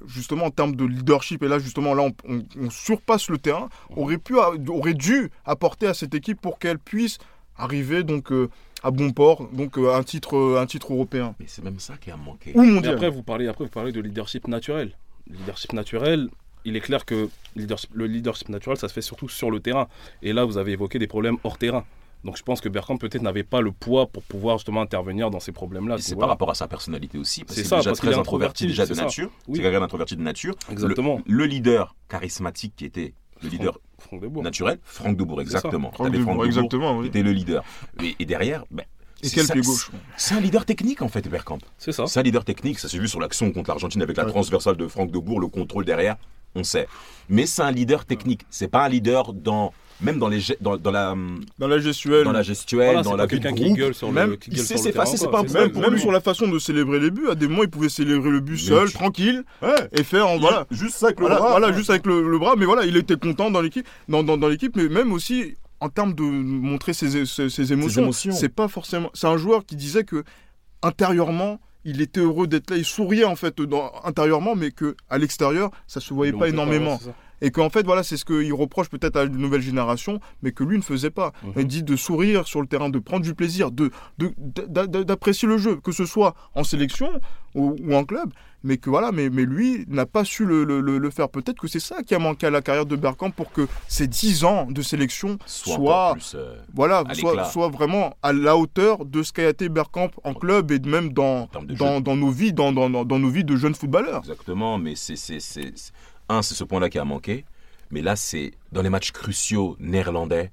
justement 0.06 0.46
en 0.46 0.50
termes 0.50 0.75
de 0.76 0.84
leadership 0.84 1.43
et 1.43 1.49
là 1.49 1.58
justement 1.58 1.94
là 1.94 2.02
on, 2.02 2.12
on- 2.28 2.44
on 2.60 2.70
surpasse 2.70 3.28
le 3.31 3.38
terrain, 3.38 3.69
aurait 3.96 4.19
pu, 4.19 4.34
aurait 4.37 4.94
dû 4.94 5.31
apporter 5.44 5.87
à 5.87 5.94
cette 5.94 6.14
équipe 6.14 6.40
pour 6.40 6.58
qu'elle 6.58 6.78
puisse 6.78 7.19
arriver 7.56 8.02
donc 8.02 8.32
euh, 8.32 8.49
à 8.82 8.90
bon 8.90 9.12
port, 9.12 9.49
donc 9.52 9.78
euh, 9.78 9.94
un 9.94 10.02
titre, 10.02 10.37
euh, 10.37 10.60
un 10.60 10.66
titre 10.66 10.93
européen 10.93 11.34
Mais 11.38 11.46
c'est 11.49 11.62
même 11.64 11.78
ça 11.78 11.94
qui 11.99 12.10
a 12.10 12.16
manqué. 12.16 12.52
ou 12.54 12.62
mondial. 12.62 12.94
après, 12.94 13.10
vous 13.10 13.22
parlez, 13.22 13.46
après, 13.46 13.64
vous 13.64 13.70
parlez 13.70 13.93
de 13.93 14.00
leadership 14.00 14.49
naturel. 14.49 14.90
Le 15.31 15.37
leadership 15.37 15.72
naturel, 15.72 16.28
il 16.64 16.75
est 16.76 16.81
clair 16.81 17.05
que 17.05 17.28
leadership- 17.55 17.90
le 17.94 18.06
leadership 18.06 18.48
naturel, 18.48 18.76
ça 18.78 18.88
se 18.88 18.93
fait 18.93 19.02
surtout 19.02 19.28
sur 19.28 19.50
le 19.52 19.60
terrain. 19.60 19.87
Et 20.22 20.32
là, 20.32 20.44
vous 20.44 20.56
avez 20.58 20.72
évoqué 20.72 20.98
des 20.98 21.06
problèmes 21.06 21.37
hors 21.44 21.58
terrain. 21.58 21.84
Donc 22.24 22.36
je 22.36 22.42
pense 22.42 22.60
que 22.60 22.69
Bergkamp 22.69 22.98
peut-être 22.98 23.22
n'avait 23.22 23.42
pas 23.42 23.60
le 23.60 23.72
poids 23.72 24.06
pour 24.06 24.22
pouvoir 24.22 24.58
justement 24.58 24.80
intervenir 24.80 25.30
dans 25.30 25.40
ces 25.40 25.50
problèmes-là. 25.52 25.96
c'est 25.98 26.16
par 26.16 26.28
rapport 26.28 26.50
à 26.50 26.54
sa 26.54 26.69
personnalité 26.69 27.19
aussi, 27.19 27.44
parce 27.44 27.60
ça, 27.62 27.76
déjà 27.78 27.90
parce 27.90 27.98
très 27.98 28.12
est 28.12 28.14
introverti 28.14 28.64
introverti, 28.64 28.66
déjà 28.66 28.86
de 28.86 28.94
ça. 28.94 29.02
nature. 29.04 29.30
Oui. 29.48 29.56
C'est 29.56 29.62
quelqu'un 29.62 29.80
d'introverti 29.80 30.16
de 30.16 30.22
nature. 30.22 30.54
Exactement. 30.70 31.20
Le, 31.26 31.34
le 31.38 31.44
leader 31.46 31.96
charismatique 32.08 32.74
qui 32.76 32.84
était 32.84 33.14
le 33.42 33.48
leader 33.48 33.78
Franck 33.98 34.22
naturel, 34.42 34.78
Franck 34.84 35.16
Debourg, 35.16 35.40
exactement. 35.40 35.90
Franck 35.92 36.10
Debourg 36.12 36.44
exactement, 36.44 36.94
qui 36.96 37.00
oui. 37.02 37.06
était 37.08 37.22
le 37.22 37.32
leader. 37.32 37.64
Et, 38.02 38.14
et 38.20 38.24
derrière, 38.24 38.64
ben, 38.70 38.84
c'est 39.20 39.34
quel 39.34 39.46
ça- 39.46 39.52
pied 39.54 39.62
gauche 39.62 39.90
C'est 40.16 40.34
un 40.36 40.40
leader 40.40 40.64
technique 40.64 41.02
en 41.02 41.08
fait, 41.08 41.26
Bergkamp. 41.28 41.58
C'est 41.78 41.92
ça. 41.92 42.06
C'est 42.06 42.20
un 42.20 42.22
leader 42.22 42.44
technique, 42.44 42.78
ça 42.78 42.88
s'est 42.88 42.98
vu 42.98 43.08
sur 43.08 43.19
l'action 43.20 43.50
contre 43.52 43.70
l'Argentine 43.70 44.00
avec 44.02 44.16
la 44.16 44.24
Ouais. 44.24 44.30
transversale 44.30 44.76
de 44.76 44.86
Franck 44.86 45.10
Debourg, 45.10 45.40
le 45.40 45.48
contrôle 45.48 45.84
derrière, 45.84 46.16
on 46.54 46.62
sait. 46.62 46.86
Mais 47.28 47.46
c'est 47.46 47.62
un 47.62 47.70
leader 47.72 48.04
technique. 48.04 48.42
C'est 48.50 48.69
pas 48.69 48.84
un 48.84 48.88
leader 48.88 49.32
dans 49.32 49.72
même 50.02 50.19
dans 50.19 50.28
les 50.28 50.40
dans, 50.60 50.76
dans 50.76 50.90
la 50.90 51.14
Dans 51.58 51.69
la 51.69 51.78
gestuelle, 51.78 52.25
dans 52.25 52.32
la 52.32 52.43
gestuelle, 52.43 52.87
Voilà, 52.87 53.02
dans 53.02 53.16
la 53.16 53.26
pas 53.26 53.34
vie 53.34 53.40
de 53.40 53.49
qui 53.88 53.94
sur 53.94 54.12
même, 54.12 54.31
le, 54.31 54.37
qui 54.37 54.50
il 54.50 54.58
sait 54.58 54.76
s'effacer, 54.76 55.16
c'est 55.16 55.31
pas 55.31 55.43
même 55.43 55.94
lui. 55.94 56.00
sur 56.00 56.12
la 56.12 56.20
façon 56.20 56.49
de 56.49 56.58
célébrer 56.58 56.99
les 57.00 57.10
buts, 57.10 57.28
à 57.31 57.34
des 57.34 57.49
moments 57.49 57.62
il 57.62 57.70
pouvait 57.70 57.88
célébrer 57.88 58.31
le 58.31 58.40
but 58.40 58.58
seul, 58.58 58.88
tu- 58.88 58.94
tranquille, 58.94 59.44
Ouais. 59.62 59.75
et 59.93 60.02
faire 60.02 60.28
en 60.28 60.38
voilà. 60.38 60.66
Juste 60.70 60.96
ça 60.96 61.06
avec 61.06 61.19
le 61.20 61.26
Voilà, 61.26 61.40
bras. 61.40 61.50
voilà, 61.58 61.72
juste 61.72 61.90
avec 61.90 62.06
le, 62.06 62.28
le 62.28 62.38
bras, 62.38 62.54
mais 62.58 62.64
voilà, 62.66 62.84
il 62.84 62.96
était 62.96 63.16
content 63.16 63.50
dans 63.50 63.60
l'équipe, 63.60 63.87
dans, 64.08 64.22
dans, 64.22 64.37
dans 64.37 64.49
l'équipe, 64.49 64.75
mais 64.76 64.88
même 64.88 65.12
aussi 65.12 65.56
en 65.81 65.88
termes 65.88 66.14
de 66.14 66.22
montrer 66.22 66.93
ses, 66.93 67.26
ses, 67.26 67.48
ses 67.50 67.72
émotions. 67.72 68.02
émotions. 68.02 68.32
C'est 68.32 68.48
pas 68.48 68.69
forcément. 68.69 69.10
C'est 69.14 69.26
un 69.26 69.37
joueur 69.37 69.64
qui 69.66 69.75
disait 69.76 70.05
que 70.05 70.22
intérieurement, 70.82 71.60
il 71.84 72.00
était 72.00 72.20
heureux 72.20 72.46
d'être 72.46 72.70
là, 72.70 72.76
il 72.76 72.84
souriait 72.84 73.25
en 73.25 73.37
fait 73.37 73.60
dans- 73.60 73.90
intérieurement, 74.05 74.55
mais 74.55 74.70
que 74.70 74.94
à 75.10 75.19
l'extérieur, 75.19 75.70
ça 75.87 76.00
se 76.00 76.14
voyait 76.14 76.32
pas 76.32 76.48
énormément. 76.48 76.94
ouais, 76.94 77.05
ça. 77.06 77.14
Et 77.43 77.50
qu'en 77.50 77.69
fait, 77.69 77.85
voilà, 77.85 78.03
c'est 78.03 78.17
ce 78.17 78.25
qu'il 78.25 78.55
reproche 78.55 78.89
peut-être 78.89 79.17
à 79.17 79.25
une 79.25 79.37
nouvelle 79.37 79.61
génération, 79.61 80.21
mais 80.43 80.53
que 80.53 80.65
lui 80.65 80.79
ne 80.79 80.83
faisait 80.83 81.11
pas. 81.11 81.33
Mhm. 81.43 81.53
Il 81.56 81.67
dit 81.67 81.83
de 81.83 81.97
sourire 81.97 82.47
sur 82.47 82.61
le 82.62 82.67
terrain, 82.67 82.89
de 82.89 82.99
prendre 82.99 83.23
du 83.25 83.35
plaisir, 83.35 83.71
de 83.71 83.91
de- 84.19 84.33
d'a- 84.39 84.87
d'a- 84.87 85.05
d'apprécier 85.05 85.47
le 85.49 85.59
jeu, 85.59 85.77
que 85.77 85.93
ce 85.93 86.06
soit 86.06 86.35
en 86.55 86.65
sélection 86.65 87.11
ou, 87.55 87.77
ou 87.83 87.94
en 87.94 88.05
club, 88.05 88.31
mais 88.65 88.77
que 88.79 88.89
voilà, 88.89 89.12
mais, 89.12 89.29
mais 89.29 89.44
lui 89.44 89.85
n'a 89.89 90.06
pas 90.06 90.25
su 90.25 90.47
le, 90.47 90.65
le- 90.65 91.11
faire. 91.11 91.29
Peut-être 91.29 91.59
que 91.61 91.67
c'est 91.69 91.81
ça 91.81 92.03
qui 92.03 92.15
a 92.15 92.19
manqué 92.19 92.47
à 92.47 92.50
la 92.50 92.62
carrière 92.62 92.87
de 92.87 92.97
Bergkamp 92.97 93.31
pour 93.33 93.50
que 93.53 93.67
ces 93.89 94.06
10 94.06 94.44
ans 94.44 94.67
de 94.71 94.81
sélection 94.81 95.37
soient, 95.47 96.12
plus, 96.15 96.33
euh, 96.37 96.56
voilà, 96.73 97.03
soit, 97.21 97.33
soit 97.50 97.69
vraiment 97.69 98.17
à 98.23 98.33
la 98.33 98.56
hauteur 98.56 99.05
de 99.05 99.23
ce 99.23 99.33
qu'a 99.33 99.49
été 99.49 99.69
Bergkamp 99.69 100.11
en 100.25 100.33
club 100.33 100.71
et 100.71 100.79
même 100.79 101.12
dans, 101.12 101.49
dans, 101.79 102.00
dans 102.00 102.17
nos 102.17 102.31
vies, 102.31 102.53
dans, 102.53 102.73
dans, 102.73 102.89
dans- 102.89 103.19
nos 103.19 103.29
vies 103.29 103.44
de 103.44 103.56
jeunes 103.56 103.75
footballeurs. 103.75 104.21
Exactement, 104.21 104.79
mais 104.79 104.94
c'est- 104.94 105.17
un, 106.28 106.42
c'est 106.42 106.54
ce 106.54 106.64
point-là 106.64 106.88
qui 106.88 106.98
a 106.98 107.04
manqué. 107.04 107.44
Mais 107.90 108.00
là, 108.02 108.16
c'est 108.16 108.52
dans 108.72 108.82
les 108.82 108.88
matchs 108.90 109.12
cruciaux 109.12 109.76
néerlandais. 109.78 110.50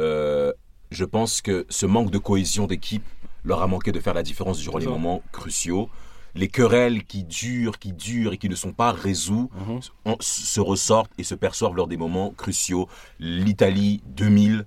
euh, 0.00 0.52
je 0.90 1.04
pense 1.04 1.42
que 1.42 1.66
ce 1.68 1.84
manque 1.86 2.10
de 2.10 2.16
cohésion 2.18 2.66
d'équipe 2.66 3.04
leur 3.44 3.62
a 3.62 3.66
manqué 3.66 3.92
de 3.92 4.00
faire 4.00 4.14
la 4.14 4.22
différence 4.22 4.58
durant 4.58 4.78
les 4.78 4.84
ça. 4.86 4.90
moments 4.90 5.22
cruciaux. 5.32 5.90
Les 6.34 6.48
querelles 6.48 7.04
qui 7.04 7.24
durent, 7.24 7.78
qui 7.78 7.92
durent 7.92 8.32
et 8.32 8.38
qui 8.38 8.48
ne 8.48 8.54
sont 8.54 8.72
pas 8.72 8.92
résous 8.92 9.50
Mhm. 9.66 10.16
se 10.20 10.60
ressortent 10.60 11.10
et 11.18 11.24
se 11.24 11.34
perçoivent 11.34 11.74
lors 11.74 11.88
des 11.88 11.96
moments 11.98 12.30
cruciaux. 12.30 12.88
L'Italie 13.18 14.02
2000, 14.06 14.66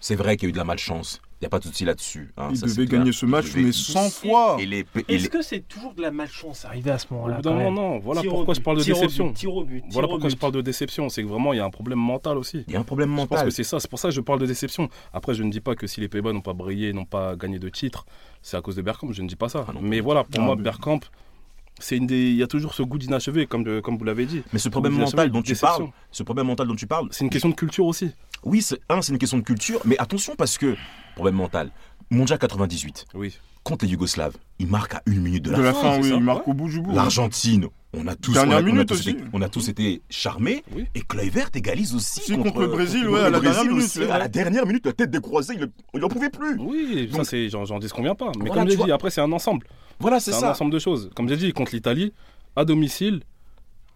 c'est 0.00 0.14
vrai 0.14 0.36
qu'il 0.36 0.46
y 0.46 0.48
a 0.48 0.50
eu 0.50 0.52
de 0.52 0.58
la 0.58 0.64
malchance. 0.64 1.20
Il 1.40 1.44
n'y 1.44 1.46
a 1.46 1.50
pas 1.50 1.58
de 1.58 1.64
souci 1.64 1.86
là-dessus. 1.86 2.32
hein, 2.36 2.48
Il 2.50 2.56
ça, 2.58 2.66
devait 2.66 2.84
gagner 2.84 3.12
ce 3.12 3.24
match, 3.24 3.46
devait- 3.46 3.62
mais 3.62 3.72
100 3.72 4.10
fois. 4.10 4.58
Et 4.60 4.66
les, 4.66 4.84
et 5.08 5.14
Est-ce 5.14 5.30
que 5.30 5.40
c'est 5.40 5.66
toujours 5.66 5.94
de 5.94 6.02
la 6.02 6.10
malchance 6.10 6.66
arrivé 6.66 6.90
à 6.90 6.98
ce 6.98 7.06
moment-là 7.12 7.40
moment, 7.42 7.72
non. 7.72 7.98
Voilà 7.98 8.20
pourquoi 8.22 8.52
but, 8.52 8.60
je 8.60 8.62
parle 8.62 8.76
de 8.76 8.82
tir 8.82 8.94
au 8.94 9.00
but, 9.00 9.04
déception. 9.06 9.32
Tir 9.32 9.54
au 9.54 9.64
but. 9.64 9.82
Voilà 9.90 10.06
pourquoi 10.06 10.28
je 10.28 10.36
parle 10.36 10.52
de 10.52 10.60
déception. 10.60 11.08
C'est 11.08 11.22
que 11.22 11.28
vraiment, 11.28 11.54
il 11.54 11.56
y 11.56 11.60
a 11.60 11.64
un 11.64 11.70
problème 11.70 11.98
mental 11.98 12.36
aussi. 12.36 12.62
il 12.68 12.74
y 12.74 12.76
a 12.76 12.80
un 12.80 12.84
problème 12.84 13.08
Je 13.12 13.16
pense 13.16 13.30
mental. 13.30 13.46
que 13.46 13.50
c'est 13.54 13.64
ça, 13.64 13.80
c'est 13.80 13.88
pour 13.88 13.98
ça 13.98 14.08
que 14.08 14.14
je 14.14 14.20
parle 14.20 14.38
de 14.38 14.44
déception. 14.44 14.90
Après, 15.14 15.32
je 15.32 15.42
ne 15.42 15.50
dis 15.50 15.60
pas 15.60 15.74
que 15.74 15.86
si 15.86 16.02
les 16.02 16.08
Pays-Bas 16.08 16.34
n'ont 16.34 16.42
pas 16.42 16.52
brillé, 16.52 16.92
n'ont 16.92 17.06
pas 17.06 17.36
gagné 17.36 17.58
de 17.58 17.70
titre, 17.70 18.04
c'est 18.42 18.58
à 18.58 18.60
cause 18.60 18.76
de 18.76 18.82
Bergkamp, 18.82 19.10
je 19.12 19.22
ne 19.22 19.26
dis 19.28 19.36
pas 19.36 19.48
ça. 19.48 19.64
Ah 19.66 19.72
non. 19.72 19.80
mais 19.82 20.00
voilà, 20.00 20.24
pour 20.24 20.40
Non, 20.40 20.46
moi, 20.46 20.56
mais- 20.56 20.62
Bergkamp, 20.62 21.00
c'est 21.78 21.96
une 21.96 22.06
des... 22.06 22.32
il 22.32 22.36
y 22.36 22.42
a 22.42 22.46
toujours 22.46 22.74
ce 22.74 22.82
goût 22.82 22.98
d'inachevé, 22.98 23.46
comme, 23.46 23.64
de- 23.64 23.80
comme 23.80 23.96
vous 23.96 24.04
l'avez 24.04 24.26
dit. 24.26 24.42
Mais 24.52 24.58
ce 24.58 24.68
problème 24.68 24.92
mental 24.98 25.30
dont 25.30 25.40
tu 25.40 25.54
parles, 25.56 25.86
ce 26.10 26.22
problème 26.22 26.48
mental 26.48 26.66
dont 26.66 26.74
tu 26.76 26.86
parles, 26.86 27.08
C'est 27.10 27.24
une 27.24 27.30
question 27.30 27.48
de 27.48 27.54
culture 27.54 27.86
aussi. 27.86 28.10
Oui, 28.44 28.62
c'est 28.62 28.78
un, 28.88 29.02
c'est 29.02 29.12
une 29.12 29.18
question 29.18 29.38
de 29.38 29.42
culture, 29.44 29.80
mais 29.84 29.98
attention 29.98 30.34
parce 30.36 30.58
que 30.58 30.76
problème 31.14 31.36
mental. 31.36 31.70
Mondial 32.10 32.38
98 32.40 33.06
Oui. 33.14 33.38
contre 33.62 33.84
les 33.84 33.92
Yougoslaves, 33.92 34.36
il 34.58 34.66
marque 34.66 34.94
à 34.94 35.02
une 35.06 35.20
minute 35.20 35.44
de 35.44 35.50
la 35.52 35.58
De 35.58 35.62
la 35.62 35.72
fin. 35.72 35.98
oui, 36.00 36.08
ça, 36.08 36.14
il 36.16 36.20
marque 36.22 36.46
ouais. 36.46 36.52
au 36.52 36.54
bout 36.54 36.68
du 36.68 36.80
bout. 36.80 36.92
L'Argentine, 36.92 37.66
on 37.92 38.06
a 38.08 38.16
tous, 38.16 38.32
Dernière 38.32 38.56
on 38.56 38.58
a- 38.58 38.62
on 38.62 38.66
a 38.66 38.72
minute 38.72 38.88
tous 38.88 38.94
aussi. 38.94 39.10
été, 39.10 39.24
on 39.32 39.42
a 39.42 39.48
tous 39.48 39.68
été 39.68 40.02
charmés. 40.10 40.64
Oui. 40.74 40.86
Et 40.96 41.02
Kluivert 41.02 41.50
égalise 41.54 41.94
aussi 41.94 42.20
Si, 42.20 42.36
contre 42.36 42.60
le 42.60 42.66
Brésil, 42.68 43.08
ouais, 43.08 43.20
à 43.20 43.30
la 43.30 43.38
Brésil 43.38 43.52
dernière 43.52 43.64
minute, 43.72 43.84
aussi. 43.84 43.98
ouais. 44.00 44.10
À 44.10 44.18
la 44.18 44.26
dernière 44.28 44.66
minute, 44.66 44.86
la 44.86 44.92
tête 44.92 45.10
décroisée, 45.10 45.54
il 45.94 46.00
n'en 46.00 46.08
pouvait 46.08 46.30
plus. 46.30 46.56
Oui, 46.58 47.08
ça 47.12 47.18
Donc- 47.18 47.26
c'est, 47.26 47.48
j'en, 47.48 47.64
j'en 47.64 47.78
disconviens 47.78 48.14
pas. 48.16 48.32
Mais 48.38 48.46
Voilà, 48.46 48.62
comme 48.62 48.70
j'ai 48.70 48.76
dit, 48.76 48.90
après 48.92 49.10
c'est 49.10 49.20
un 49.20 49.30
ensemble. 49.30 49.66
Voilà, 50.00 50.18
c'est 50.18 50.30
C'est 50.32 50.38
un 50.38 50.40
ça. 50.40 50.50
ensemble 50.52 50.72
de 50.72 50.78
choses. 50.80 51.10
Comme 51.14 51.28
j'ai 51.28 51.36
dit, 51.36 51.52
contre 51.52 51.72
l'Italie, 51.74 52.12
à 52.56 52.64
domicile, 52.64 53.20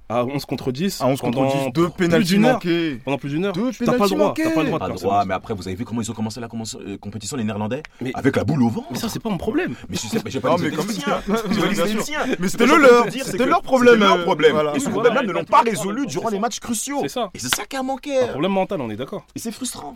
à 0.08 0.24
11 0.24 0.44
contre 0.44 0.70
10. 0.72 1.00
À 1.00 1.06
11 1.06 1.20
contre 1.20 1.38
pendant 1.38 1.64
10, 1.66 1.72
deux 1.72 1.88
plus 1.88 2.06
pénalties 2.06 2.34
d'une 2.34 2.44
heure. 2.44 2.52
manqués. 2.54 3.00
Pendant 3.04 3.18
plus 3.18 3.30
d'une 3.30 3.44
heure. 3.46 3.52
Deux 3.54 3.70
T'as 3.72 3.92
pas 3.92 4.04
le 4.04 4.10
droit. 4.10 4.34
T'as 4.36 4.50
pas 4.50 4.62
le 4.62 4.66
droit 4.68 4.78
de 4.78 4.92
Pas 4.92 4.98
droit, 5.00 5.24
mais 5.24 5.34
après, 5.34 5.54
vous 5.54 5.66
avez 5.66 5.74
vu 5.76 5.84
comment 5.84 6.00
ils 6.02 6.10
ont 6.10 6.14
commencé 6.14 6.40
la 6.40 6.48
commence- 6.48 6.76
euh, 6.76 6.98
compétition, 6.98 7.36
les 7.36 7.44
Néerlandais? 7.44 7.82
Mais- 8.00 8.12
Avec 8.14 8.36
la 8.36 8.44
boule 8.44 8.62
au 8.62 8.68
ventre. 8.68 8.88
Mais 8.90 8.98
ça, 8.98 9.08
c'est 9.08 9.18
pas 9.22 9.30
mon 9.30 9.38
problème. 9.38 9.74
Mais 9.88 9.96
je 9.96 10.02
sais, 10.06 10.20
mais 10.24 10.30
j'ai 10.30 10.40
pas 10.40 10.56
J'ai 10.58 10.70
pas 10.70 10.82
dit 10.82 11.00
que. 11.00 12.40
Mais 12.40 12.48
c'était 12.48 12.66
le 12.66 12.76
leur. 12.78 13.06
C'était 13.10 13.46
leur 13.46 13.62
problème. 13.62 13.94
C'était 13.94 14.06
leur 14.06 14.24
problème. 14.24 14.56
Et 14.74 14.80
ce 14.80 14.88
problème-là 14.90 15.22
ne 15.22 15.32
l'ont 15.32 15.44
pas 15.44 15.60
résolu 15.62 16.06
durant 16.06 16.28
les 16.28 16.38
matchs 16.38 16.60
cruciaux. 16.60 16.98
C'est 17.02 17.08
ça. 17.08 17.30
Et 17.34 17.38
c'est 17.38 17.54
ça 17.54 17.64
qui 17.64 17.76
a 17.76 17.82
manqué. 17.82 18.18
Un 18.18 18.28
problème 18.28 18.52
mental, 18.52 18.80
on 18.80 18.90
est 18.90 18.96
d'accord. 18.96 19.26
Et 19.34 19.38
c'est 19.38 19.52
frustrant. 19.52 19.94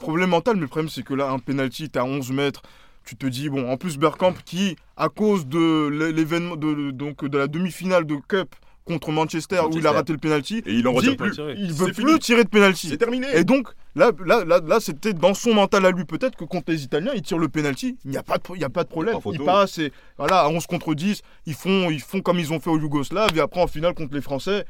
Problème 0.00 0.30
mental, 0.30 0.54
mais 0.56 0.62
le 0.62 0.68
problème 0.68 0.88
c'est 0.88 1.02
que 1.02 1.14
là, 1.14 1.28
un 1.30 1.38
penalty, 1.38 1.88
t'es 1.90 1.98
à 1.98 2.04
11 2.04 2.30
mètres. 2.30 2.62
Tu 3.04 3.16
te 3.16 3.26
dis, 3.26 3.48
bon, 3.48 3.70
en 3.70 3.76
plus 3.76 3.98
Bergkamp 3.98 4.34
qui, 4.44 4.76
à 4.96 5.08
cause 5.08 5.46
de 5.46 5.88
l'é- 5.88 6.12
l'événement, 6.12 6.56
de, 6.56 6.90
donc, 6.90 7.24
de 7.24 7.38
la 7.38 7.46
demi-finale 7.46 8.04
de 8.04 8.16
Cup 8.28 8.54
contre 8.86 9.10
Manchester, 9.12 9.60
où 9.70 9.76
il 9.76 9.86
a 9.86 9.92
raté 9.92 10.12
le 10.12 10.18
penalty, 10.18 10.62
Et 10.64 10.72
il 10.72 10.86
en 10.88 10.92
dit, 10.92 11.08
retire 11.10 11.16
plus. 11.16 11.38
il 11.58 11.72
veut 11.72 11.92
plus 11.92 12.06
fini. 12.06 12.18
tirer 12.20 12.44
de 12.44 12.48
penalty. 12.48 12.88
C'est 12.88 12.96
terminé. 12.96 13.26
Et 13.34 13.44
donc, 13.44 13.68
là, 13.96 14.12
là, 14.24 14.44
là, 14.44 14.60
là 14.64 14.80
c'était 14.80 15.12
dans 15.12 15.34
son 15.34 15.52
mental 15.54 15.84
à 15.84 15.90
lui. 15.90 16.04
Peut-être 16.04 16.36
que 16.36 16.44
contre 16.44 16.70
les 16.70 16.84
Italiens, 16.84 17.10
il 17.14 17.22
tire 17.22 17.38
le 17.38 17.48
penalty. 17.48 17.98
Il 18.04 18.12
n'y 18.12 18.16
a, 18.16 18.22
pas 18.22 18.38
de- 18.38 18.42
il 18.54 18.60
y 18.60 18.64
a 18.64 18.68
pas 18.70 18.84
de 18.84 18.88
problème. 18.88 19.18
Il 19.32 19.40
passe 19.44 19.78
et 19.78 19.92
voilà, 20.16 20.40
à 20.42 20.48
11 20.48 20.66
contre 20.66 20.94
10, 20.94 21.22
ils 21.46 21.54
font, 21.54 21.90
ils 21.90 22.00
font 22.00 22.20
comme 22.20 22.38
ils 22.38 22.52
ont 22.52 22.60
fait 22.60 22.70
aux 22.70 22.78
Yougoslaves. 22.78 23.36
Et 23.36 23.40
après, 23.40 23.60
en 23.60 23.66
finale, 23.66 23.92
contre 23.94 24.14
les 24.14 24.20
Français, 24.22 24.64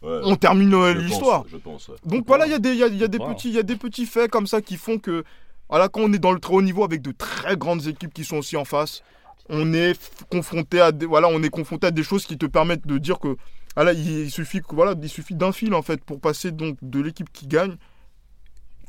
Ouais. 0.00 0.20
on 0.22 0.36
termine 0.36 0.72
euh, 0.74 0.94
l'histoire. 0.94 1.44
Je 1.50 1.56
pense. 1.56 1.88
ouais. 1.88 1.96
Donc 2.06 2.24
voilà, 2.28 2.46
il 2.46 2.52
y 2.52 2.54
a 2.54 2.60
des, 2.60 2.70
il 2.70 2.76
y 2.76 2.84
a, 2.84 2.86
il 2.86 2.96
y 2.96 3.02
a 3.02 3.08
des 3.08 3.18
Wow. 3.18 3.34
petits, 3.34 3.48
il 3.48 3.54
y 3.56 3.58
a 3.58 3.64
des 3.64 3.74
petits 3.74 4.06
faits 4.06 4.30
comme 4.30 4.46
ça 4.46 4.62
qui 4.62 4.76
font 4.76 4.98
que, 5.00 5.24
voilà, 5.68 5.88
quand 5.88 6.02
on 6.02 6.12
est 6.12 6.20
dans 6.20 6.30
le 6.30 6.38
très 6.38 6.54
haut 6.54 6.62
niveau 6.62 6.84
avec 6.84 7.02
de 7.02 7.10
très 7.10 7.56
grandes 7.56 7.84
équipes 7.88 8.14
qui 8.14 8.24
sont 8.24 8.36
aussi 8.36 8.56
en 8.56 8.64
face, 8.64 9.02
on 9.50 9.72
est 9.72 9.94
confronté 10.30 10.80
à 10.80 10.92
des, 10.92 11.06
voilà, 11.06 11.28
on 11.28 11.42
est 11.42 11.50
confronté 11.50 11.86
à 11.86 11.90
des 11.90 12.02
choses 12.02 12.24
qui 12.26 12.36
te 12.38 12.46
permettent 12.46 12.86
de 12.86 12.98
dire 12.98 13.18
que 13.18 13.36
voilà, 13.74 13.92
il, 13.92 14.08
il 14.08 14.30
suffit 14.30 14.60
que 14.60 14.74
voilà, 14.74 14.94
il 15.00 15.08
suffit 15.08 15.34
d'un 15.34 15.52
fil 15.52 15.72
en 15.74 15.82
fait 15.82 16.02
pour 16.04 16.20
passer 16.20 16.50
donc 16.50 16.76
de 16.82 17.00
l'équipe 17.00 17.30
qui 17.32 17.46
gagne, 17.46 17.76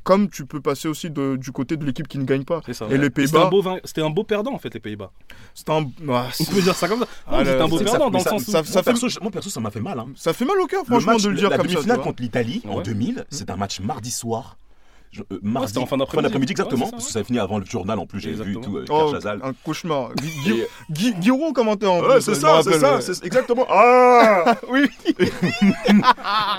comme 0.04 0.30
tu 0.30 0.46
peux 0.46 0.62
passer 0.62 0.88
aussi 0.88 1.10
de- 1.12 1.36
du 1.36 1.52
côté 1.52 1.78
de 1.78 1.86
l'équipe 1.86 2.08
qui 2.08 2.18
ne 2.18 2.24
gagne 2.24 2.44
pas. 2.44 2.62
Ça. 2.72 2.86
Et 2.90 2.98
les 2.98 3.04
C'était 3.04 3.38
un, 3.38 3.50
Pays-Bas, 3.50 3.76
c'était 3.84 4.02
un 4.02 4.10
beau 4.10 4.24
perdant, 4.24 4.54
en 4.54 4.58
fait, 4.58 4.74
les 4.74 4.80
Pays-Bas. 4.80 5.12
c'est 5.54 5.70
un, 5.70 5.86
ah, 6.10 6.30
On 6.40 6.44
peut 6.46 6.62
dire 6.62 6.74
ça 6.76 6.88
comme 6.88 7.00
ça. 7.02 7.08
Ah, 7.28 7.40
c'était 7.46 7.62
un 7.62 7.68
beau 7.68 7.78
perdant 7.78 7.92
ça- 7.92 7.98
dans 8.00 8.10
le 8.18 8.20
ça- 8.24 8.30
sens 8.32 8.42
où. 8.48 8.52
ça- 8.52 8.64
Moi, 8.64 8.64
fait- 8.64 8.84
perso, 8.84 9.08
moi, 9.22 9.32
perso, 9.32 9.50
ça 9.50 9.60
m'a 9.60 9.70
fait 9.70 9.82
mal. 9.82 10.00
Hein. 10.00 10.08
ça 10.16 10.34
fait 10.34 10.46
mal 10.46 10.60
au 10.60 10.66
cœur 10.66 10.84
franchement 10.86 11.14
match- 11.14 11.24
de 11.24 11.30
le 11.30 11.36
dire 11.38 11.50
la 11.50 11.58
comme 11.58 11.66
ça. 11.66 11.70
tu 11.70 11.76
demi-finale 11.76 12.02
contre 12.02 12.22
l'Italie 12.24 12.62
en 12.68 12.78
Ouais. 12.78 12.84
2000, 12.84 13.26
c'est 13.30 13.50
un 13.52 13.56
match 13.58 13.80
mardi 13.82 14.10
soir. 14.10 14.58
Je- 15.12 15.22
euh, 15.32 15.40
mardi, 15.42 15.78
en 15.80 15.86
fin 15.88 15.98
d'après-midi. 15.98 16.52
exactement, 16.52 16.86
Ouais, 16.86 16.86
c'est 16.86 16.90
ça, 16.92 16.92
parce 16.98 17.06
que 17.08 17.12
ça 17.14 17.20
a 17.20 17.24
fini 17.24 17.40
avant 17.40 17.58
le 17.58 17.66
journal 17.66 17.98
en 17.98 18.06
plus, 18.06 18.20
j'ai 18.20 18.32
vu 18.34 18.58
tout, 18.62 18.78
euh, 18.78 18.86
Oh, 18.90 19.14
un 19.26 19.54
cauchemar. 19.66 20.14
Gui- 20.16 20.30
Gui- 20.44 20.60
Et- 20.62 20.68
Gui- 20.92 21.14
Guiraud 21.16 21.52
commentait 21.54 21.88
en 21.88 22.00
Ouais, 22.02 22.14
plus, 22.16 22.22
c'est 22.22 22.36
ça, 22.36 22.62
c'est 22.64 22.80
ça, 22.80 22.96
ouais. 22.98 23.02
c'est 23.02 23.24
exactement. 23.26 23.66
Ah 23.70 24.56
Oui 24.70 24.86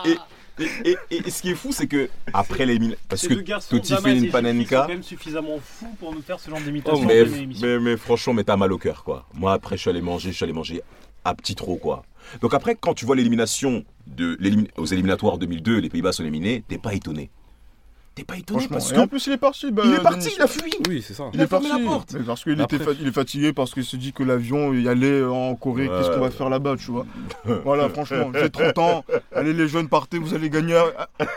et, 0.07 0.67
et, 0.85 0.97
et, 1.11 1.17
et 1.27 1.31
ce 1.31 1.43
qui 1.43 1.51
est 1.51 1.55
fou, 1.55 1.73
c'est 1.73 1.87
que 1.87 2.09
après 2.33 2.67
les 2.67 2.79
parce 3.09 3.27
que 3.27 3.35
Totti 3.35 3.95
fait 3.97 4.17
une 4.17 4.31
panenka. 4.31 4.83
quand 4.83 4.89
même 4.89 5.03
suffisamment 5.03 5.59
fous 5.63 5.95
pour 5.99 6.13
nous 6.15 6.21
faire 6.23 6.39
ce 6.39 6.51
genre 6.51 6.61
d'imitation. 6.61 7.01
Oh, 7.03 7.07
mais, 7.07 7.25
mais, 7.63 7.79
mais 7.79 7.97
franchement, 7.97 8.35
mais 8.35 8.45
t'as 8.45 8.57
mal 8.57 8.73
au 8.73 8.79
cœur, 8.79 9.05
quoi. 9.05 9.27
Moi, 9.35 9.53
après, 9.53 9.77
je 9.77 9.83
suis 9.83 9.91
allé 9.91 10.03
manger, 10.03 10.31
je 10.33 10.37
suis 10.37 10.45
allé 10.45 10.53
manger 10.53 10.83
à 11.25 11.35
petit 11.35 11.55
trop, 11.55 11.77
quoi. 11.77 12.03
Donc 12.43 12.53
après, 12.55 12.77
quand 12.79 12.95
tu 12.95 13.05
vois 13.07 13.17
l'élimination 13.17 13.85
de 14.07 14.37
aux 14.77 14.87
éliminatoires 14.87 15.39
2002, 15.39 15.79
les 15.79 15.89
Pays-Bas 15.89 16.13
sont 16.13 16.23
éliminés, 16.23 16.65
t'es 16.69 16.79
pas 16.79 16.95
étonné. 16.95 17.31
T'es 18.21 18.25
pas 18.25 18.37
étonné 18.37 18.69
Et 18.95 18.99
en 18.99 19.07
plus, 19.07 19.27
il 19.27 19.33
est 19.33 19.37
parti. 19.39 19.71
bah, 19.71 19.83
il 19.85 19.95
est 19.95 20.03
parti, 20.03 20.25
Denis. 20.27 20.35
il 20.39 20.43
a 20.43 20.47
fui. 20.47 20.71
Oui, 20.89 21.05
c'est 21.07 21.15
ça. 21.15 21.25
Il 21.33 21.41
a 21.41 21.47
fermé 21.47 21.69
parti. 21.69 21.83
la 21.85 21.91
porte. 21.91 22.15
Mais 22.15 22.21
parce 22.25 22.45
qu'il 22.45 22.61
était 22.61 22.79
fa- 22.79 22.91
il 23.01 23.07
est 23.09 23.13
fatigué 23.13 23.53
parce 23.53 23.73
qu'il 23.75 23.85
s'est 23.85 23.97
dit 23.97 24.13
que 24.13 24.23
l'avion 24.23 24.73
il 24.73 24.89
allait 24.89 25.23
en 25.25 25.55
Corée. 25.57 25.89
Ouais. 25.89 25.97
Qu'est-ce 25.99 26.11
qu'on 26.15 26.21
va 26.21 26.31
faire 26.31 26.49
là-bas, 26.51 26.77
tu 26.79 26.91
vois? 26.91 27.07
Voilà, 27.65 27.89
franchement, 27.89 28.31
j'ai 28.35 28.51
30 28.51 28.79
ans. 28.79 29.05
Allez, 29.35 29.53
les 29.53 29.69
jeunes, 29.69 29.89
partez, 29.89 30.19
vous 30.19 30.35
allez 30.35 30.51
gagner. 30.51 30.75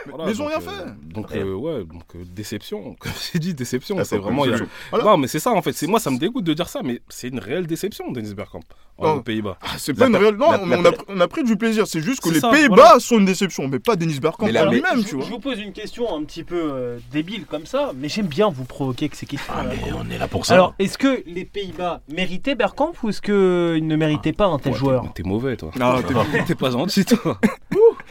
Voilà, 0.08 0.26
mais 0.26 0.32
ils 0.32 0.42
ont 0.42 0.46
rien 0.46 0.58
euh, 0.58 0.60
fait. 0.60 1.12
Donc, 1.12 1.32
euh, 1.34 1.54
ouais, 1.54 1.84
donc 1.84 2.02
euh, 2.16 2.24
déception. 2.34 2.94
Comme 2.98 3.12
j'ai 3.32 3.38
dit, 3.38 3.54
déception. 3.54 3.96
Ah, 3.98 4.04
c'est 4.04 4.18
vraiment. 4.18 4.44
a- 4.44 4.56
Voilà. 4.90 5.04
Non, 5.04 5.16
mais 5.16 5.26
c'est 5.26 5.38
ça 5.40 5.50
en 5.52 5.62
fait. 5.62 5.72
C'est 5.72 5.86
moi, 5.86 6.00
ça 6.00 6.10
me 6.10 6.18
dégoûte 6.18 6.44
de 6.44 6.54
dire 6.54 6.68
ça, 6.68 6.80
mais 6.84 7.00
c'est 7.08 7.28
une 7.28 7.38
réelle 7.38 7.66
déception, 7.66 8.10
Denis 8.12 8.34
Bergkamp, 8.34 8.60
Oh. 8.98 9.08
aux 9.08 9.20
Pays-Bas. 9.22 9.58
Ah, 9.60 9.70
c'est 9.78 9.92
pas 9.94 10.06
une 10.06 10.16
réelle. 10.16 10.36
Non, 10.36 10.52
la- 10.52 10.62
on, 10.62 10.66
la 10.66 10.78
on 10.78 10.84
a, 10.84 10.92
per- 10.92 11.04
on 11.08 11.20
a 11.20 11.28
pris 11.28 11.42
du 11.42 11.56
plaisir. 11.56 11.86
C'est 11.86 12.00
juste 12.00 12.20
que 12.20 12.28
les 12.28 12.40
Pays-Bas 12.40 12.74
voilà. 12.76 13.00
sont 13.00 13.18
une 13.18 13.24
déception, 13.24 13.66
mais 13.68 13.78
pas 13.80 13.96
Denis 13.96 14.20
Bergkamp 14.20 14.46
lui-même, 14.46 15.04
tu 15.04 15.16
vois. 15.16 15.24
je 15.24 15.30
vous 15.30 15.38
pose 15.40 15.58
une 15.60 15.72
question 15.72 16.14
un 16.16 16.22
petit 16.24 16.44
peu 16.44 16.73
euh, 16.74 16.98
débile 17.12 17.46
comme 17.46 17.66
ça, 17.66 17.92
mais 17.96 18.08
j'aime 18.08 18.26
bien 18.26 18.48
vous 18.50 18.64
provoquer 18.64 19.08
que 19.08 19.16
ces 19.16 19.26
questions. 19.26 19.52
Ah, 19.56 19.62
mais 19.68 19.78
on 19.92 20.10
est 20.10 20.18
là 20.18 20.28
pour 20.28 20.44
ça. 20.46 20.54
Alors, 20.54 20.74
est-ce 20.78 20.98
que 20.98 21.22
les 21.26 21.44
Pays-Bas 21.44 22.00
méritaient 22.12 22.54
Bergkamp 22.54 22.92
ou 23.02 23.08
est-ce 23.08 23.22
qu'ils 23.22 23.86
ne 23.86 23.96
méritaient 23.96 24.32
pas 24.32 24.46
un 24.46 24.58
tel 24.58 24.72
Ouais, 24.72 24.78
joueur 24.78 25.02
t'es- 25.14 25.22
T'es 25.22 25.28
mauvais, 25.28 25.56
toi. 25.56 25.70
Ah, 25.80 25.98
t'es- 26.46 26.54
pas 26.54 26.70
gentil, 26.70 27.04
toi. 27.04 27.38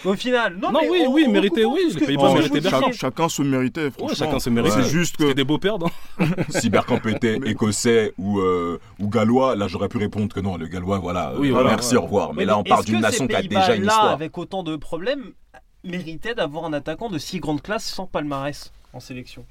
Au 0.06 0.16
final, 0.16 0.58
non, 0.62 0.72
Non, 0.72 0.80
mais 0.82 0.90
oui, 0.90 1.04
on- 1.08 1.14
oui, 1.14 1.26
on 1.28 1.32
mérité, 1.32 1.64
comprend 1.64 1.76
oui, 1.78 1.94
les 2.00 2.06
Pays-Bas 2.06 2.24
Oh, 2.30 2.34
méritaient 2.34 2.62
chacun, 2.94 3.30
se 3.30 3.42
méritait, 3.42 3.92
franchement. 3.92 4.16
chacun 4.16 4.40
se 4.40 4.50
méritait. 4.50 4.84
C'est 4.84 4.90
juste 4.90 5.18
que. 5.18 5.24
C'était 5.24 5.36
des 5.36 5.44
beaux 5.44 5.58
perdants. 5.60 5.92
Si 6.50 6.70
Bergkamp 6.70 7.02
était 7.08 7.40
écossais 7.46 8.14
ou, 8.18 8.40
euh, 8.40 8.80
ou 9.00 9.08
gallois, 9.10 9.56
là 9.56 9.68
j'aurais 9.68 9.88
pu 9.90 9.98
répondre 9.98 10.34
que 10.34 10.40
non, 10.40 10.58
le 10.58 10.68
gallois, 10.68 11.00
voilà, 11.00 11.32
euh, 11.32 11.38
Oui, 11.40 11.50
voilà, 11.52 11.70
merci, 11.72 11.94
ouais. 11.96 12.00
au 12.02 12.04
revoir. 12.06 12.34
Mais 12.34 12.46
là, 12.46 12.58
on 12.58 12.64
parle 12.64 12.86
d'une 12.86 13.00
nation 13.00 13.28
qui 13.28 13.36
a 13.36 13.42
déjà 13.42 13.76
une 13.76 13.84
histoire. 13.86 14.12
avec 14.12 14.38
autant 14.38 14.64
de 14.64 14.76
problèmes, 14.76 15.32
méritaient 15.84 16.36
d'avoir 16.36 16.66
un 16.66 16.74
attaquant 16.74 17.10
de 17.10 17.18
si 17.18 17.40
grande 17.40 17.62
classe 17.62 17.86
sans 17.86 18.08
palmarès 18.08 18.72
en 18.94 19.00
sélection 19.00 19.46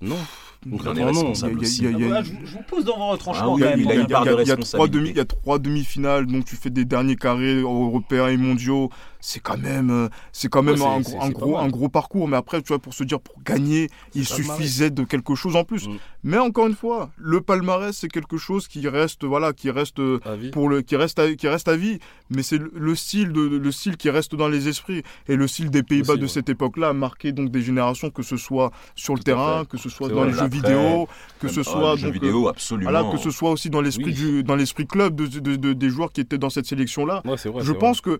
Non. 0.00 0.18
Non. 0.64 0.78
je, 0.78 2.30
vous- 2.30 2.62
pose 2.68 2.84
dans 2.84 2.96
vos 2.96 3.08
retranchements 3.10 3.56
Ah 3.62 3.74
il 3.76 5.16
y 5.16 5.20
a 5.20 5.24
trois 5.24 5.58
demi-finales, 5.58 6.26
donc 6.26 6.44
tu 6.44 6.56
fais 6.56 6.70
des 6.70 6.84
derniers 6.84 7.16
carrés 7.16 7.60
européens 7.60 8.28
et 8.28 8.36
mondiaux. 8.36 8.90
C'est 9.20 9.40
quand 9.40 9.58
même, 9.58 9.90
euh, 9.90 10.08
c'est 10.30 10.48
quand 10.48 10.62
même 10.62 10.80
Ouais, 10.80 10.86
un, 11.20 11.30
gros- 11.30 11.58
un 11.58 11.66
un 11.68 11.88
parcours. 11.88 12.28
Mais 12.28 12.36
après, 12.36 12.62
tu 12.62 12.68
vois, 12.68 12.78
pour 12.78 12.94
se 12.94 13.02
dire 13.02 13.18
pour 13.18 13.42
gagner, 13.42 13.88
il 14.14 14.24
suffisait 14.24 14.90
de 14.90 15.02
quelque 15.02 15.34
chose 15.34 15.56
en 15.56 15.64
plus. 15.64 15.88
Mm. 15.88 15.96
Mais 16.22 16.38
encore 16.38 16.68
une 16.68 16.74
fois, 16.76 17.10
le 17.16 17.40
palmarès, 17.40 17.96
c'est 17.96 18.08
quelque 18.08 18.36
chose 18.36 18.68
qui 18.68 18.86
reste, 18.88 19.24
voilà, 19.24 19.52
qui 19.52 19.70
reste 19.70 19.98
euh, 19.98 20.20
À 20.24 20.36
vie. 20.36 20.50
pour 20.50 20.68
le, 20.68 20.82
qui 20.82 20.94
reste, 20.94 21.18
à, 21.18 21.34
qui 21.34 21.48
reste 21.48 21.66
à 21.66 21.76
vie. 21.76 21.98
Mais 22.30 22.42
c'est 22.44 22.58
le, 22.58 22.70
le 22.74 22.94
style 22.94 23.32
de, 23.32 23.40
le 23.40 23.72
style 23.72 23.96
qui 23.96 24.10
reste 24.10 24.36
dans 24.36 24.48
les 24.48 24.68
esprits 24.68 25.02
et 25.28 25.34
le 25.34 25.48
style 25.48 25.70
des 25.70 25.82
Pays-Bas 25.82 26.16
de 26.16 26.22
ouais. 26.22 26.28
cette 26.28 26.48
époque-là 26.48 26.90
a 26.90 26.92
marqué 26.92 27.32
donc 27.32 27.50
des 27.50 27.62
générations, 27.62 28.10
que 28.10 28.22
ce 28.22 28.36
soit 28.36 28.70
sur 28.94 29.14
le 29.14 29.20
terrain, 29.20 29.64
que 29.64 29.76
ce 29.76 29.88
soit 29.88 30.08
dans 30.08 30.24
les 30.24 30.32
jeux 30.34 30.45
vidéo, 30.48 31.08
que 31.40 31.48
ce 31.48 31.62
soit 31.62 31.96
donc, 31.96 32.04
euh, 32.04 32.10
vidéo, 32.10 32.48
absolument. 32.48 32.90
voilà, 32.90 33.10
que 33.10 33.18
ce 33.18 33.30
soit 33.30 33.50
aussi 33.50 33.70
dans 33.70 33.80
l'esprit 33.80 34.06
Oui. 34.06 34.12
du 34.14 34.42
dans 34.44 34.56
l'esprit 34.56 34.86
club 34.86 35.14
de, 35.16 35.26
de- 35.26 35.56
de- 35.56 35.72
des 35.72 35.90
joueurs 35.90 36.12
qui 36.12 36.20
étaient 36.20 36.38
dans 36.38 36.50
cette 36.50 36.66
sélection 36.66 37.04
là. 37.06 37.22
Ouais, 37.24 37.36
vrai. 37.36 37.62
je 37.64 37.72
pense 37.72 38.00
que 38.00 38.18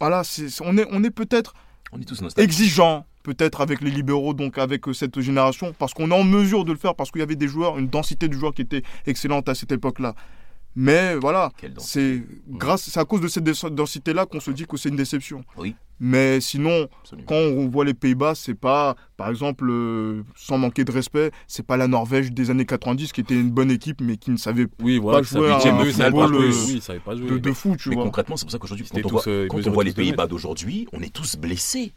voilà, 0.00 0.22
on 0.62 0.76
est 0.78 0.86
on 0.90 1.02
est 1.04 1.10
peut-être 1.10 1.54
On 1.92 1.98
est 2.00 2.08
nostalgiques. 2.10 2.38
exigeant 2.38 3.04
peut-être 3.24 3.60
avec 3.60 3.80
les 3.82 3.90
libéraux 3.90 4.32
donc 4.32 4.56
avec 4.58 4.88
euh, 4.88 4.92
cette 4.94 5.20
génération 5.20 5.74
parce 5.78 5.92
qu'on 5.92 6.10
est 6.10 6.14
en 6.14 6.24
mesure 6.24 6.64
de 6.64 6.72
le 6.72 6.78
faire 6.78 6.94
parce 6.94 7.10
qu'il 7.10 7.20
y 7.20 7.22
avait 7.24 7.36
des 7.36 7.48
joueurs, 7.48 7.78
une 7.78 7.88
densité 7.88 8.28
de 8.28 8.32
joueurs 8.34 8.54
qui 8.54 8.62
était 8.62 8.82
excellente 9.06 9.48
à 9.48 9.54
cette 9.54 9.72
époque-là. 9.72 10.14
Mais 10.76 11.16
voilà, 11.16 11.50
c'est 11.78 12.22
grâce 12.48 12.82
c'est 12.82 13.00
à 13.00 13.04
cause 13.04 13.20
de 13.20 13.28
cette 13.28 13.42
densité 13.74 14.12
là 14.12 14.26
qu'on 14.26 14.38
se 14.40 14.50
dit 14.52 14.64
que 14.66 14.76
c'est 14.76 14.88
une 14.90 14.96
déception. 14.96 15.42
Oui. 15.56 15.74
Mais 16.00 16.40
sinon, 16.40 16.86
Absolument. 17.00 17.26
quand 17.26 17.34
on 17.34 17.68
voit 17.68 17.84
les 17.84 17.94
Pays-Bas, 17.94 18.36
c'est 18.36 18.54
pas, 18.54 18.94
par 19.16 19.28
exemple, 19.30 19.66
euh, 19.68 20.22
sans 20.36 20.56
manquer 20.56 20.84
de 20.84 20.92
respect, 20.92 21.32
c'est 21.48 21.66
pas 21.66 21.76
la 21.76 21.88
Norvège 21.88 22.30
des 22.30 22.50
années 22.50 22.64
90 22.66 23.10
qui 23.12 23.20
était 23.22 23.34
une 23.34 23.50
bonne 23.50 23.72
équipe 23.72 24.00
mais 24.00 24.16
qui 24.16 24.30
ne 24.30 24.36
savait. 24.36 24.68
Oui, 24.80 24.98
voilà. 24.98 25.18
pas 25.18 25.24
jouer 25.24 25.50
à 25.50 25.56
un 25.56 25.58
football, 25.84 26.28
jouer. 26.34 26.46
euh, 26.46 26.98
Oui, 27.16 27.26
de, 27.30 27.38
de 27.38 27.52
fou, 27.52 27.74
tu 27.76 27.88
Mais 27.88 27.96
vois. 27.96 28.04
concrètement, 28.04 28.36
c'est 28.36 28.44
pour 28.44 28.52
ça 28.52 28.58
qu'aujourd'hui, 28.58 28.86
quand, 28.88 29.00
on 29.04 29.08
voit, 29.08 29.22
tous, 29.22 29.28
euh, 29.30 29.46
quand 29.48 29.66
on 29.66 29.70
voit 29.72 29.82
les 29.82 29.92
Pays-Bas 29.92 30.28
d'aujourd'hui, 30.28 30.86
on 30.92 31.00
est 31.02 31.12
tous 31.12 31.34
blessés. 31.36 31.92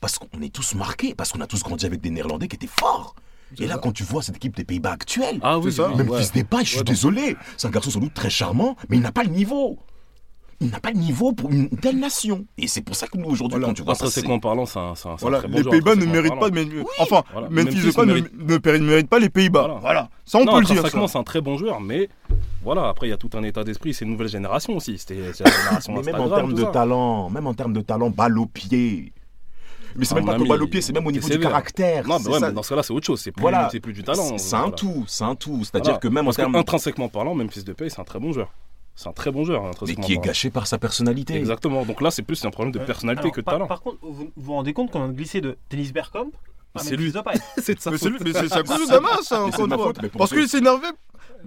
Parce 0.00 0.18
qu'on 0.18 0.40
est 0.42 0.54
tous 0.54 0.74
marqués, 0.76 1.14
parce 1.16 1.32
qu'on 1.32 1.40
a 1.40 1.46
tous 1.48 1.64
grandi 1.64 1.84
avec 1.86 2.00
des 2.00 2.10
Néerlandais 2.10 2.46
qui 2.46 2.54
étaient 2.54 2.68
forts. 2.68 3.16
Et 3.58 3.66
là, 3.66 3.78
quand 3.78 3.92
tu 3.92 4.02
vois 4.02 4.22
cette 4.22 4.36
équipe 4.36 4.56
des 4.56 4.64
Pays-Bas 4.64 4.92
actuelle, 4.92 5.38
Ah 5.42 5.58
oui, 5.58 5.72
ça. 5.72 5.88
oui, 5.90 5.96
même 5.96 6.10
ouais. 6.10 6.18
Fils 6.18 6.32
Depay, 6.32 6.64
je 6.64 6.74
suis 6.76 6.82
désolé, 6.82 7.36
c'est 7.56 7.66
un 7.66 7.70
garçon 7.70 7.90
sans 7.90 8.00
doute 8.00 8.14
très 8.14 8.30
charmant, 8.30 8.76
mais 8.88 8.96
il 8.96 9.02
n'a 9.02 9.12
pas 9.12 9.22
le 9.22 9.30
niveau. 9.30 9.78
Il 10.60 10.70
n'a 10.70 10.80
pas 10.80 10.90
le 10.90 10.96
niveau 10.98 11.32
pour 11.34 11.50
une 11.52 11.68
telle 11.68 11.98
nation. 11.98 12.46
Et 12.56 12.66
c'est 12.66 12.80
pour 12.80 12.96
ça 12.96 13.06
que 13.06 13.18
nous, 13.18 13.26
aujourd'hui, 13.26 13.58
Voilà. 13.58 13.66
quand 13.68 13.74
tu 13.74 13.82
vois 13.82 13.94
ça, 13.94 14.06
c'est... 14.06 14.20
Intrinsèquement 14.20 14.40
parlant, 14.40 14.64
c'est 14.64 14.78
un, 14.78 14.92
un, 14.92 14.94
c'est 14.94 15.06
un 15.08 15.16
Voilà, 15.16 15.38
très 15.40 15.48
bon 15.48 15.58
les 15.58 15.64
Pays-Bas 15.64 15.96
ne 15.96 16.06
méritent 16.06 16.38
pas, 16.40 16.48
mais 16.50 16.66
enfin, 16.98 17.22
Voilà, 17.30 17.48
Memphis 17.50 17.76
Memphis 17.76 17.96
mérite- 18.06 18.32
ne 18.34 18.78
ne 18.78 18.86
mérite 18.86 19.08
pas 19.08 19.18
les 19.18 19.28
Pays-Bas. 19.28 19.60
Voilà. 19.66 19.74
Voilà. 19.80 20.08
ça 20.24 20.38
on 20.38 20.44
non, 20.46 20.54
peut 20.54 20.60
le 20.60 20.64
dire. 20.66 21.08
c'est 21.08 21.18
un 21.18 21.22
très 21.24 21.42
bon 21.42 21.58
joueur, 21.58 21.80
mais 21.82 22.08
voilà, 22.64 22.88
après, 22.88 23.06
il 23.06 23.10
y 23.10 23.12
a 23.12 23.18
tout 23.18 23.28
un 23.34 23.42
état 23.42 23.64
d'esprit, 23.64 23.92
c'est 23.92 24.06
une 24.06 24.12
nouvelle 24.12 24.28
génération 24.28 24.74
aussi. 24.76 24.96
C'était 24.98 25.30
c'est 25.34 25.44
la 25.44 25.50
génération 25.50 25.92
Mais 25.94 26.02
même 26.10 26.20
en 26.22 26.28
termes 26.34 26.54
de 26.54 26.62
ça. 26.62 26.68
talent, 26.70 27.28
même 27.30 27.46
en 27.46 27.54
termes 27.54 27.74
de 27.74 27.82
talent, 27.82 28.08
balle 28.10 28.38
au 28.38 28.46
pied. 28.46 29.12
Mais 29.98 30.04
c'est 30.04 30.12
Ah, 30.12 30.16
même 30.16 30.24
mon 30.26 30.32
pas 30.44 30.48
balle 30.48 30.62
au 30.62 30.66
pied, 30.68 30.80
c'est 30.80 30.92
même 30.92 31.06
au 31.06 31.12
niveau 31.12 31.28
du 31.28 31.38
caractère. 31.38 32.06
Non, 32.06 32.18
mais 32.18 32.28
ouais, 32.28 32.40
ça. 32.40 32.46
mais 32.48 32.52
dans 32.52 32.62
ce 32.62 32.68
cas-là, 32.70 32.82
c'est 32.82 32.92
autre 32.92 33.06
chose. 33.06 33.20
C'est 33.20 33.32
plus, 33.32 33.40
Voilà. 33.42 33.68
c'est 33.70 33.80
plus 33.80 33.92
du 33.92 34.02
talent. 34.02 34.36
C'est 34.38 34.54
un 34.54 34.58
voilà. 34.60 34.72
tout, 34.76 35.04
c'est 35.06 35.24
un 35.24 35.34
tout. 35.34 35.60
C'est-à-dire 35.64 35.92
Voilà. 35.94 35.98
que 35.98 36.08
même 36.08 36.28
en 36.28 36.32
termes... 36.32 36.54
intrinsèquement 36.56 37.08
parlant, 37.08 37.34
même 37.34 37.50
fils 37.50 37.64
de 37.64 37.72
paye, 37.72 37.90
c'est 37.90 38.00
un 38.00 38.04
très 38.04 38.18
bon 38.18 38.32
joueur. 38.32 38.52
C'est 38.94 39.08
un 39.08 39.12
très 39.12 39.30
bon 39.30 39.44
joueur, 39.44 39.70
Mais 39.86 39.94
qui 39.96 40.14
est 40.14 40.18
gâché 40.18 40.48
par 40.50 40.66
sa 40.66 40.78
personnalité. 40.78 41.34
Exactement. 41.36 41.84
Donc 41.84 42.00
là, 42.00 42.10
c'est 42.10 42.22
plus 42.22 42.42
un 42.46 42.50
problème 42.50 42.72
de 42.72 42.78
personnalité 42.78 43.24
Alors, 43.24 43.34
que 43.34 43.40
de 43.40 43.44
par, 43.44 43.54
talent. 43.54 43.66
par 43.66 43.82
contre, 43.82 43.98
vous 44.02 44.30
vous 44.34 44.52
rendez 44.52 44.72
compte 44.72 44.90
qu'on 44.90 45.08
de 45.08 45.12
glisser 45.12 45.42
de 45.42 45.58
Dennis 45.70 45.92
Bergkamp 45.92 46.30
C'est 46.76 46.96
lui. 46.96 47.12
Depay. 47.12 47.34
c'est 47.58 47.74
de 47.74 47.80
sa 47.80 47.90
Mais 47.90 47.98
c'est 47.98 48.08
lui- 48.08 48.18
faute. 48.18 48.26
mais 48.26 48.32
c'est 48.32 48.52
à 48.54 48.62
cause 48.62 48.86
de 48.86 48.90
Damas, 48.90 49.20
ça, 49.22 49.42
encore 49.42 49.66
une 49.66 49.72
fois. 49.74 49.92
pour 49.92 50.10
Parce 50.18 50.30
qu'il 50.30 50.48
s'est 50.48 50.58
énervé. 50.58 50.86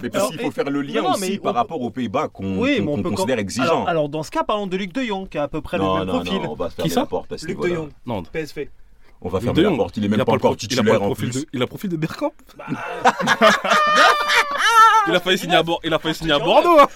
Mais 0.01 0.09
parce 0.09 0.29
qu'il 0.29 0.39
faut 0.39 0.47
et- 0.47 0.51
faire 0.51 0.69
le 0.69 0.81
lien 0.81 1.01
non, 1.01 1.11
aussi 1.11 1.31
mais 1.31 1.37
par 1.39 1.53
on- 1.53 1.55
rapport 1.55 1.81
aux 1.81 1.89
Pays-Bas 1.89 2.29
qu'on 2.29 2.57
Oui, 2.59 2.83
qu'on 2.83 3.01
peut 3.01 3.09
considère 3.11 3.35
quand- 3.35 3.41
exigeant. 3.41 3.65
Alors, 3.65 3.89
alors, 3.89 4.09
dans 4.09 4.23
ce 4.23 4.31
cas, 4.31 4.43
parlons 4.43 4.67
de 4.67 4.77
Luc 4.77 4.93
de 4.93 5.01
Jong, 5.01 5.27
qui 5.27 5.37
a 5.37 5.43
à 5.43 5.47
peu 5.47 5.61
près 5.61 5.77
non, 5.77 5.93
le 5.93 5.99
même 6.05 6.07
non, 6.07 6.13
profil. 6.21 6.41
non, 6.41 6.51
on 6.51 6.55
va 6.55 6.69
fermer 6.69 6.89
ça 6.91 7.05
porte 7.05 7.31
à 7.33 7.37
ce 7.37 7.45
Luc 7.47 7.57
de 7.59 7.63
niveau-là. 7.65 7.81
Jong, 7.81 7.89
Non, 8.05 8.23
PSV. 8.23 8.69
On 9.21 9.27
va 9.29 9.41
fermer 9.41 9.61
de 9.63 9.67
la 9.67 9.75
porte. 9.75 9.97
Il 9.97 10.05
est 10.05 10.07
même 10.07 10.21
a 10.21 10.25
pas 10.25 10.31
le 10.31 10.37
encore 10.37 10.55
pro- 10.55 10.59
il 10.61 10.79
a 10.79 10.83
pas 10.83 10.83
le 10.83 10.85
titulaire 10.85 11.01
en 11.01 11.05
profil 11.07 11.29
plus. 11.31 11.41
de- 11.41 11.47
Il 11.51 11.57
a 11.57 11.59
le 11.59 11.67
profil 11.67 11.89
de 11.89 11.97
Bergkamp 11.97 12.31
Il 15.09 15.15
a 15.15 15.19
failli 15.19 15.37
signer 15.37 15.55
à 15.55 15.63
Bor- 15.63 15.79
il 15.83 15.93
a 15.93 15.99
failli 15.99 16.15
signer 16.15 16.31
à 16.33 16.37
dis 16.37 16.43
en 16.43 16.45
Bordeaux. 16.45 16.79
hein. 16.79 16.87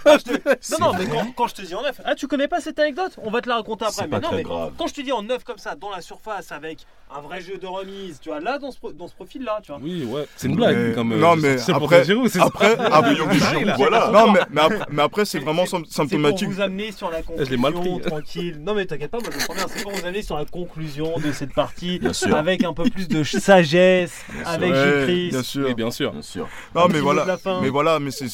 Non, 0.72 0.78
non, 0.80 0.94
mais 0.98 1.06
quand, 1.06 1.26
quand 1.36 1.48
je 1.48 1.56
te 1.56 1.62
dis 1.64 1.76
en 1.76 1.82
neuf, 1.82 2.00
ah, 2.06 2.16
tu 2.16 2.28
connais 2.28 2.48
pas 2.48 2.62
cette 2.62 2.80
anecdote? 2.80 3.14
On 3.24 3.32
va 3.32 3.42
te 3.42 3.50
la 3.50 3.56
raconter 3.56 3.86
après. 3.86 4.04
Mais 4.04 4.08
pas 4.10 4.20
non, 4.20 4.28
très 4.30 4.38
mais 4.38 4.44
grave. 4.44 4.72
quand 4.78 4.88
je 4.88 4.94
te 4.94 5.02
dis 5.02 5.12
en 5.12 5.24
neuf 5.24 5.44
comme 5.44 5.58
ça, 5.58 5.76
dans 5.76 5.90
la 5.90 6.02
surface, 6.02 6.52
avec 6.52 6.80
un 7.16 7.22
vrai 7.22 7.42
jeu 7.42 7.58
de 7.58 7.68
remise, 7.68 8.20
tu 8.22 8.30
vois, 8.30 8.40
là, 8.40 8.58
dans 8.58 8.72
ce, 8.72 8.78
pro- 8.80 8.92
dans 8.92 9.08
ce 9.08 9.14
profil-là, 9.14 9.60
tu 9.62 9.72
vois. 9.72 9.80
Oui, 9.84 10.04
ouais, 10.06 10.26
c'est 10.36 10.48
une 10.48 10.56
blague. 10.56 10.76
Mais- 10.76 10.94
Comme, 10.94 11.12
euh, 11.14 11.18
non, 11.18 11.36
mais 11.36 11.58
c'est 11.60 11.74
pour 11.74 11.84
après- 11.84 12.04
Giroud, 12.06 12.28
c'est. 12.30 12.40
Après, 12.40 12.76
Ah, 12.80 12.98
après- 12.98 13.14
voilà. 13.78 14.10
non, 14.12 14.32
mais, 14.32 14.40
mais 14.50 14.62
après, 14.62 14.80
mais 14.90 15.02
après, 15.04 15.26
c'est 15.26 15.40
vraiment 15.40 15.66
c'est- 15.66 15.78
sym- 15.78 15.84
C'est 15.86 15.86
pour 15.86 15.94
symptomatique. 16.10 16.50
vous 16.50 16.62
amener 16.62 16.92
sur 16.92 17.12
la 17.12 17.20
Je 17.22 17.44
l'ai 17.50 17.58
mal 17.58 17.74
conclusion, 17.74 18.00
pris. 18.00 18.10
tranquille. 18.10 18.60
Non, 18.62 18.74
mais 18.74 18.86
t'inquiète 18.86 19.12
pas, 19.12 19.20
moi 19.20 19.30
je 19.38 19.44
prends 19.46 19.54
bien. 19.54 19.66
C'est 19.70 19.84
pour 19.84 19.92
vous 19.92 20.06
amener 20.06 20.22
sur 20.24 20.38
la 20.38 20.46
conclusion 20.46 21.14
de 21.24 21.32
cette 21.32 21.54
partie, 21.54 22.00
Bien 22.00 22.14
sûr. 22.14 22.36
avec 22.36 22.64
un 22.64 22.74
peu 22.74 22.84
plus 22.90 23.08
de 23.08 23.24
sagesse, 23.24 24.26
avec 24.46 24.74
Gilles 24.74 24.84
bien 24.84 25.04
Christ. 25.04 25.44
sûr. 25.44 25.76
Bien 25.76 25.92
sûr. 25.92 26.12
Bien 26.12 26.22
sûr. 26.22 26.48
Non, 26.76 26.88
mais 26.90 27.00
voilà. 27.00 27.26
Mais 27.62 27.70
voilà, 27.70 28.00
mais 28.04 28.12
c'est 28.12 28.28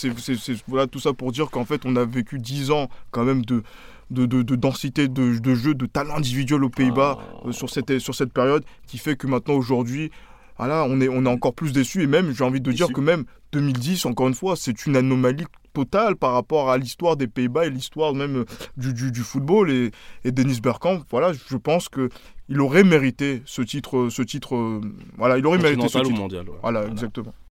voilà 0.68 0.88
tout 0.88 1.00
ça 1.00 1.14
pour 1.14 1.32
dire 1.32 1.50
qu'en 1.50 1.66
fait, 1.66 1.82
on 1.86 1.96
a 1.96 2.06
vécu 2.06 2.40
10 2.40 2.72
ans 2.72 2.90
quand 3.12 3.24
même 3.24 3.46
de, 3.46 3.64
de, 4.12 4.26
de, 4.26 4.42
de 4.42 4.56
densité 4.56 5.08
de, 5.08 5.38
de 5.40 5.56
jeu, 5.56 5.74
de 5.76 5.86
talent 5.86 6.16
individuel 6.18 6.64
aux 6.64 6.70
Pays-Bas 6.70 7.18
Ah. 7.20 7.48
euh, 7.48 7.52
sur, 7.52 7.70
cette, 7.70 8.00
sur 8.00 8.16
cette 8.16 8.34
période 8.34 8.64
qui 8.88 8.98
fait 8.98 9.16
que 9.16 9.28
maintenant, 9.28 9.54
aujourd'hui, 9.54 10.12
voilà, 10.58 10.86
on 10.90 11.00
est, 11.00 11.08
on 11.08 11.26
est 11.26 11.30
encore 11.30 11.54
plus 11.54 11.72
déçus. 11.72 12.04
Et 12.04 12.08
même, 12.08 12.34
j'ai 12.36 12.44
envie 12.44 12.60
de 12.60 12.72
dire 12.72 12.88
que 12.92 13.00
même 13.00 13.24
2010, 13.54 14.06
encore 14.08 14.28
une 14.28 14.34
fois, 14.36 14.56
c'est 14.58 14.86
une 14.86 14.96
anomalie 14.98 15.46
totale 15.74 16.16
par 16.16 16.34
rapport 16.34 16.70
à 16.72 16.78
l'histoire 16.78 17.16
des 17.16 17.28
Pays-Bas 17.28 17.68
et 17.68 17.70
l'histoire 17.70 18.14
même 18.14 18.38
euh, 18.40 18.46
du, 18.76 18.94
du, 18.94 19.12
du 19.12 19.22
football. 19.22 19.72
Et, 19.72 19.92
et 20.26 20.32
Dennis 20.32 20.60
Bergkamp, 20.60 21.02
voilà, 21.12 21.32
je 21.34 21.56
pense 21.56 21.88
que 21.88 22.10
il 22.52 22.60
aurait 22.62 22.84
mérité 22.84 23.44
ce 23.46 23.62
titre. 23.62 24.10
Ce 24.10 24.22
titre 24.24 24.56
euh, 24.56 24.82
voilà, 25.18 25.38
il 25.38 25.46
aurait 25.46 25.60
mérité 25.60 25.88
ce 25.88 26.00
titre. 26.00 26.20
mondial. 26.20 26.50
ouais. 26.50 26.56
Voilà, 26.62 26.80
Voilà. 26.82 26.92
exactement. 26.94 27.34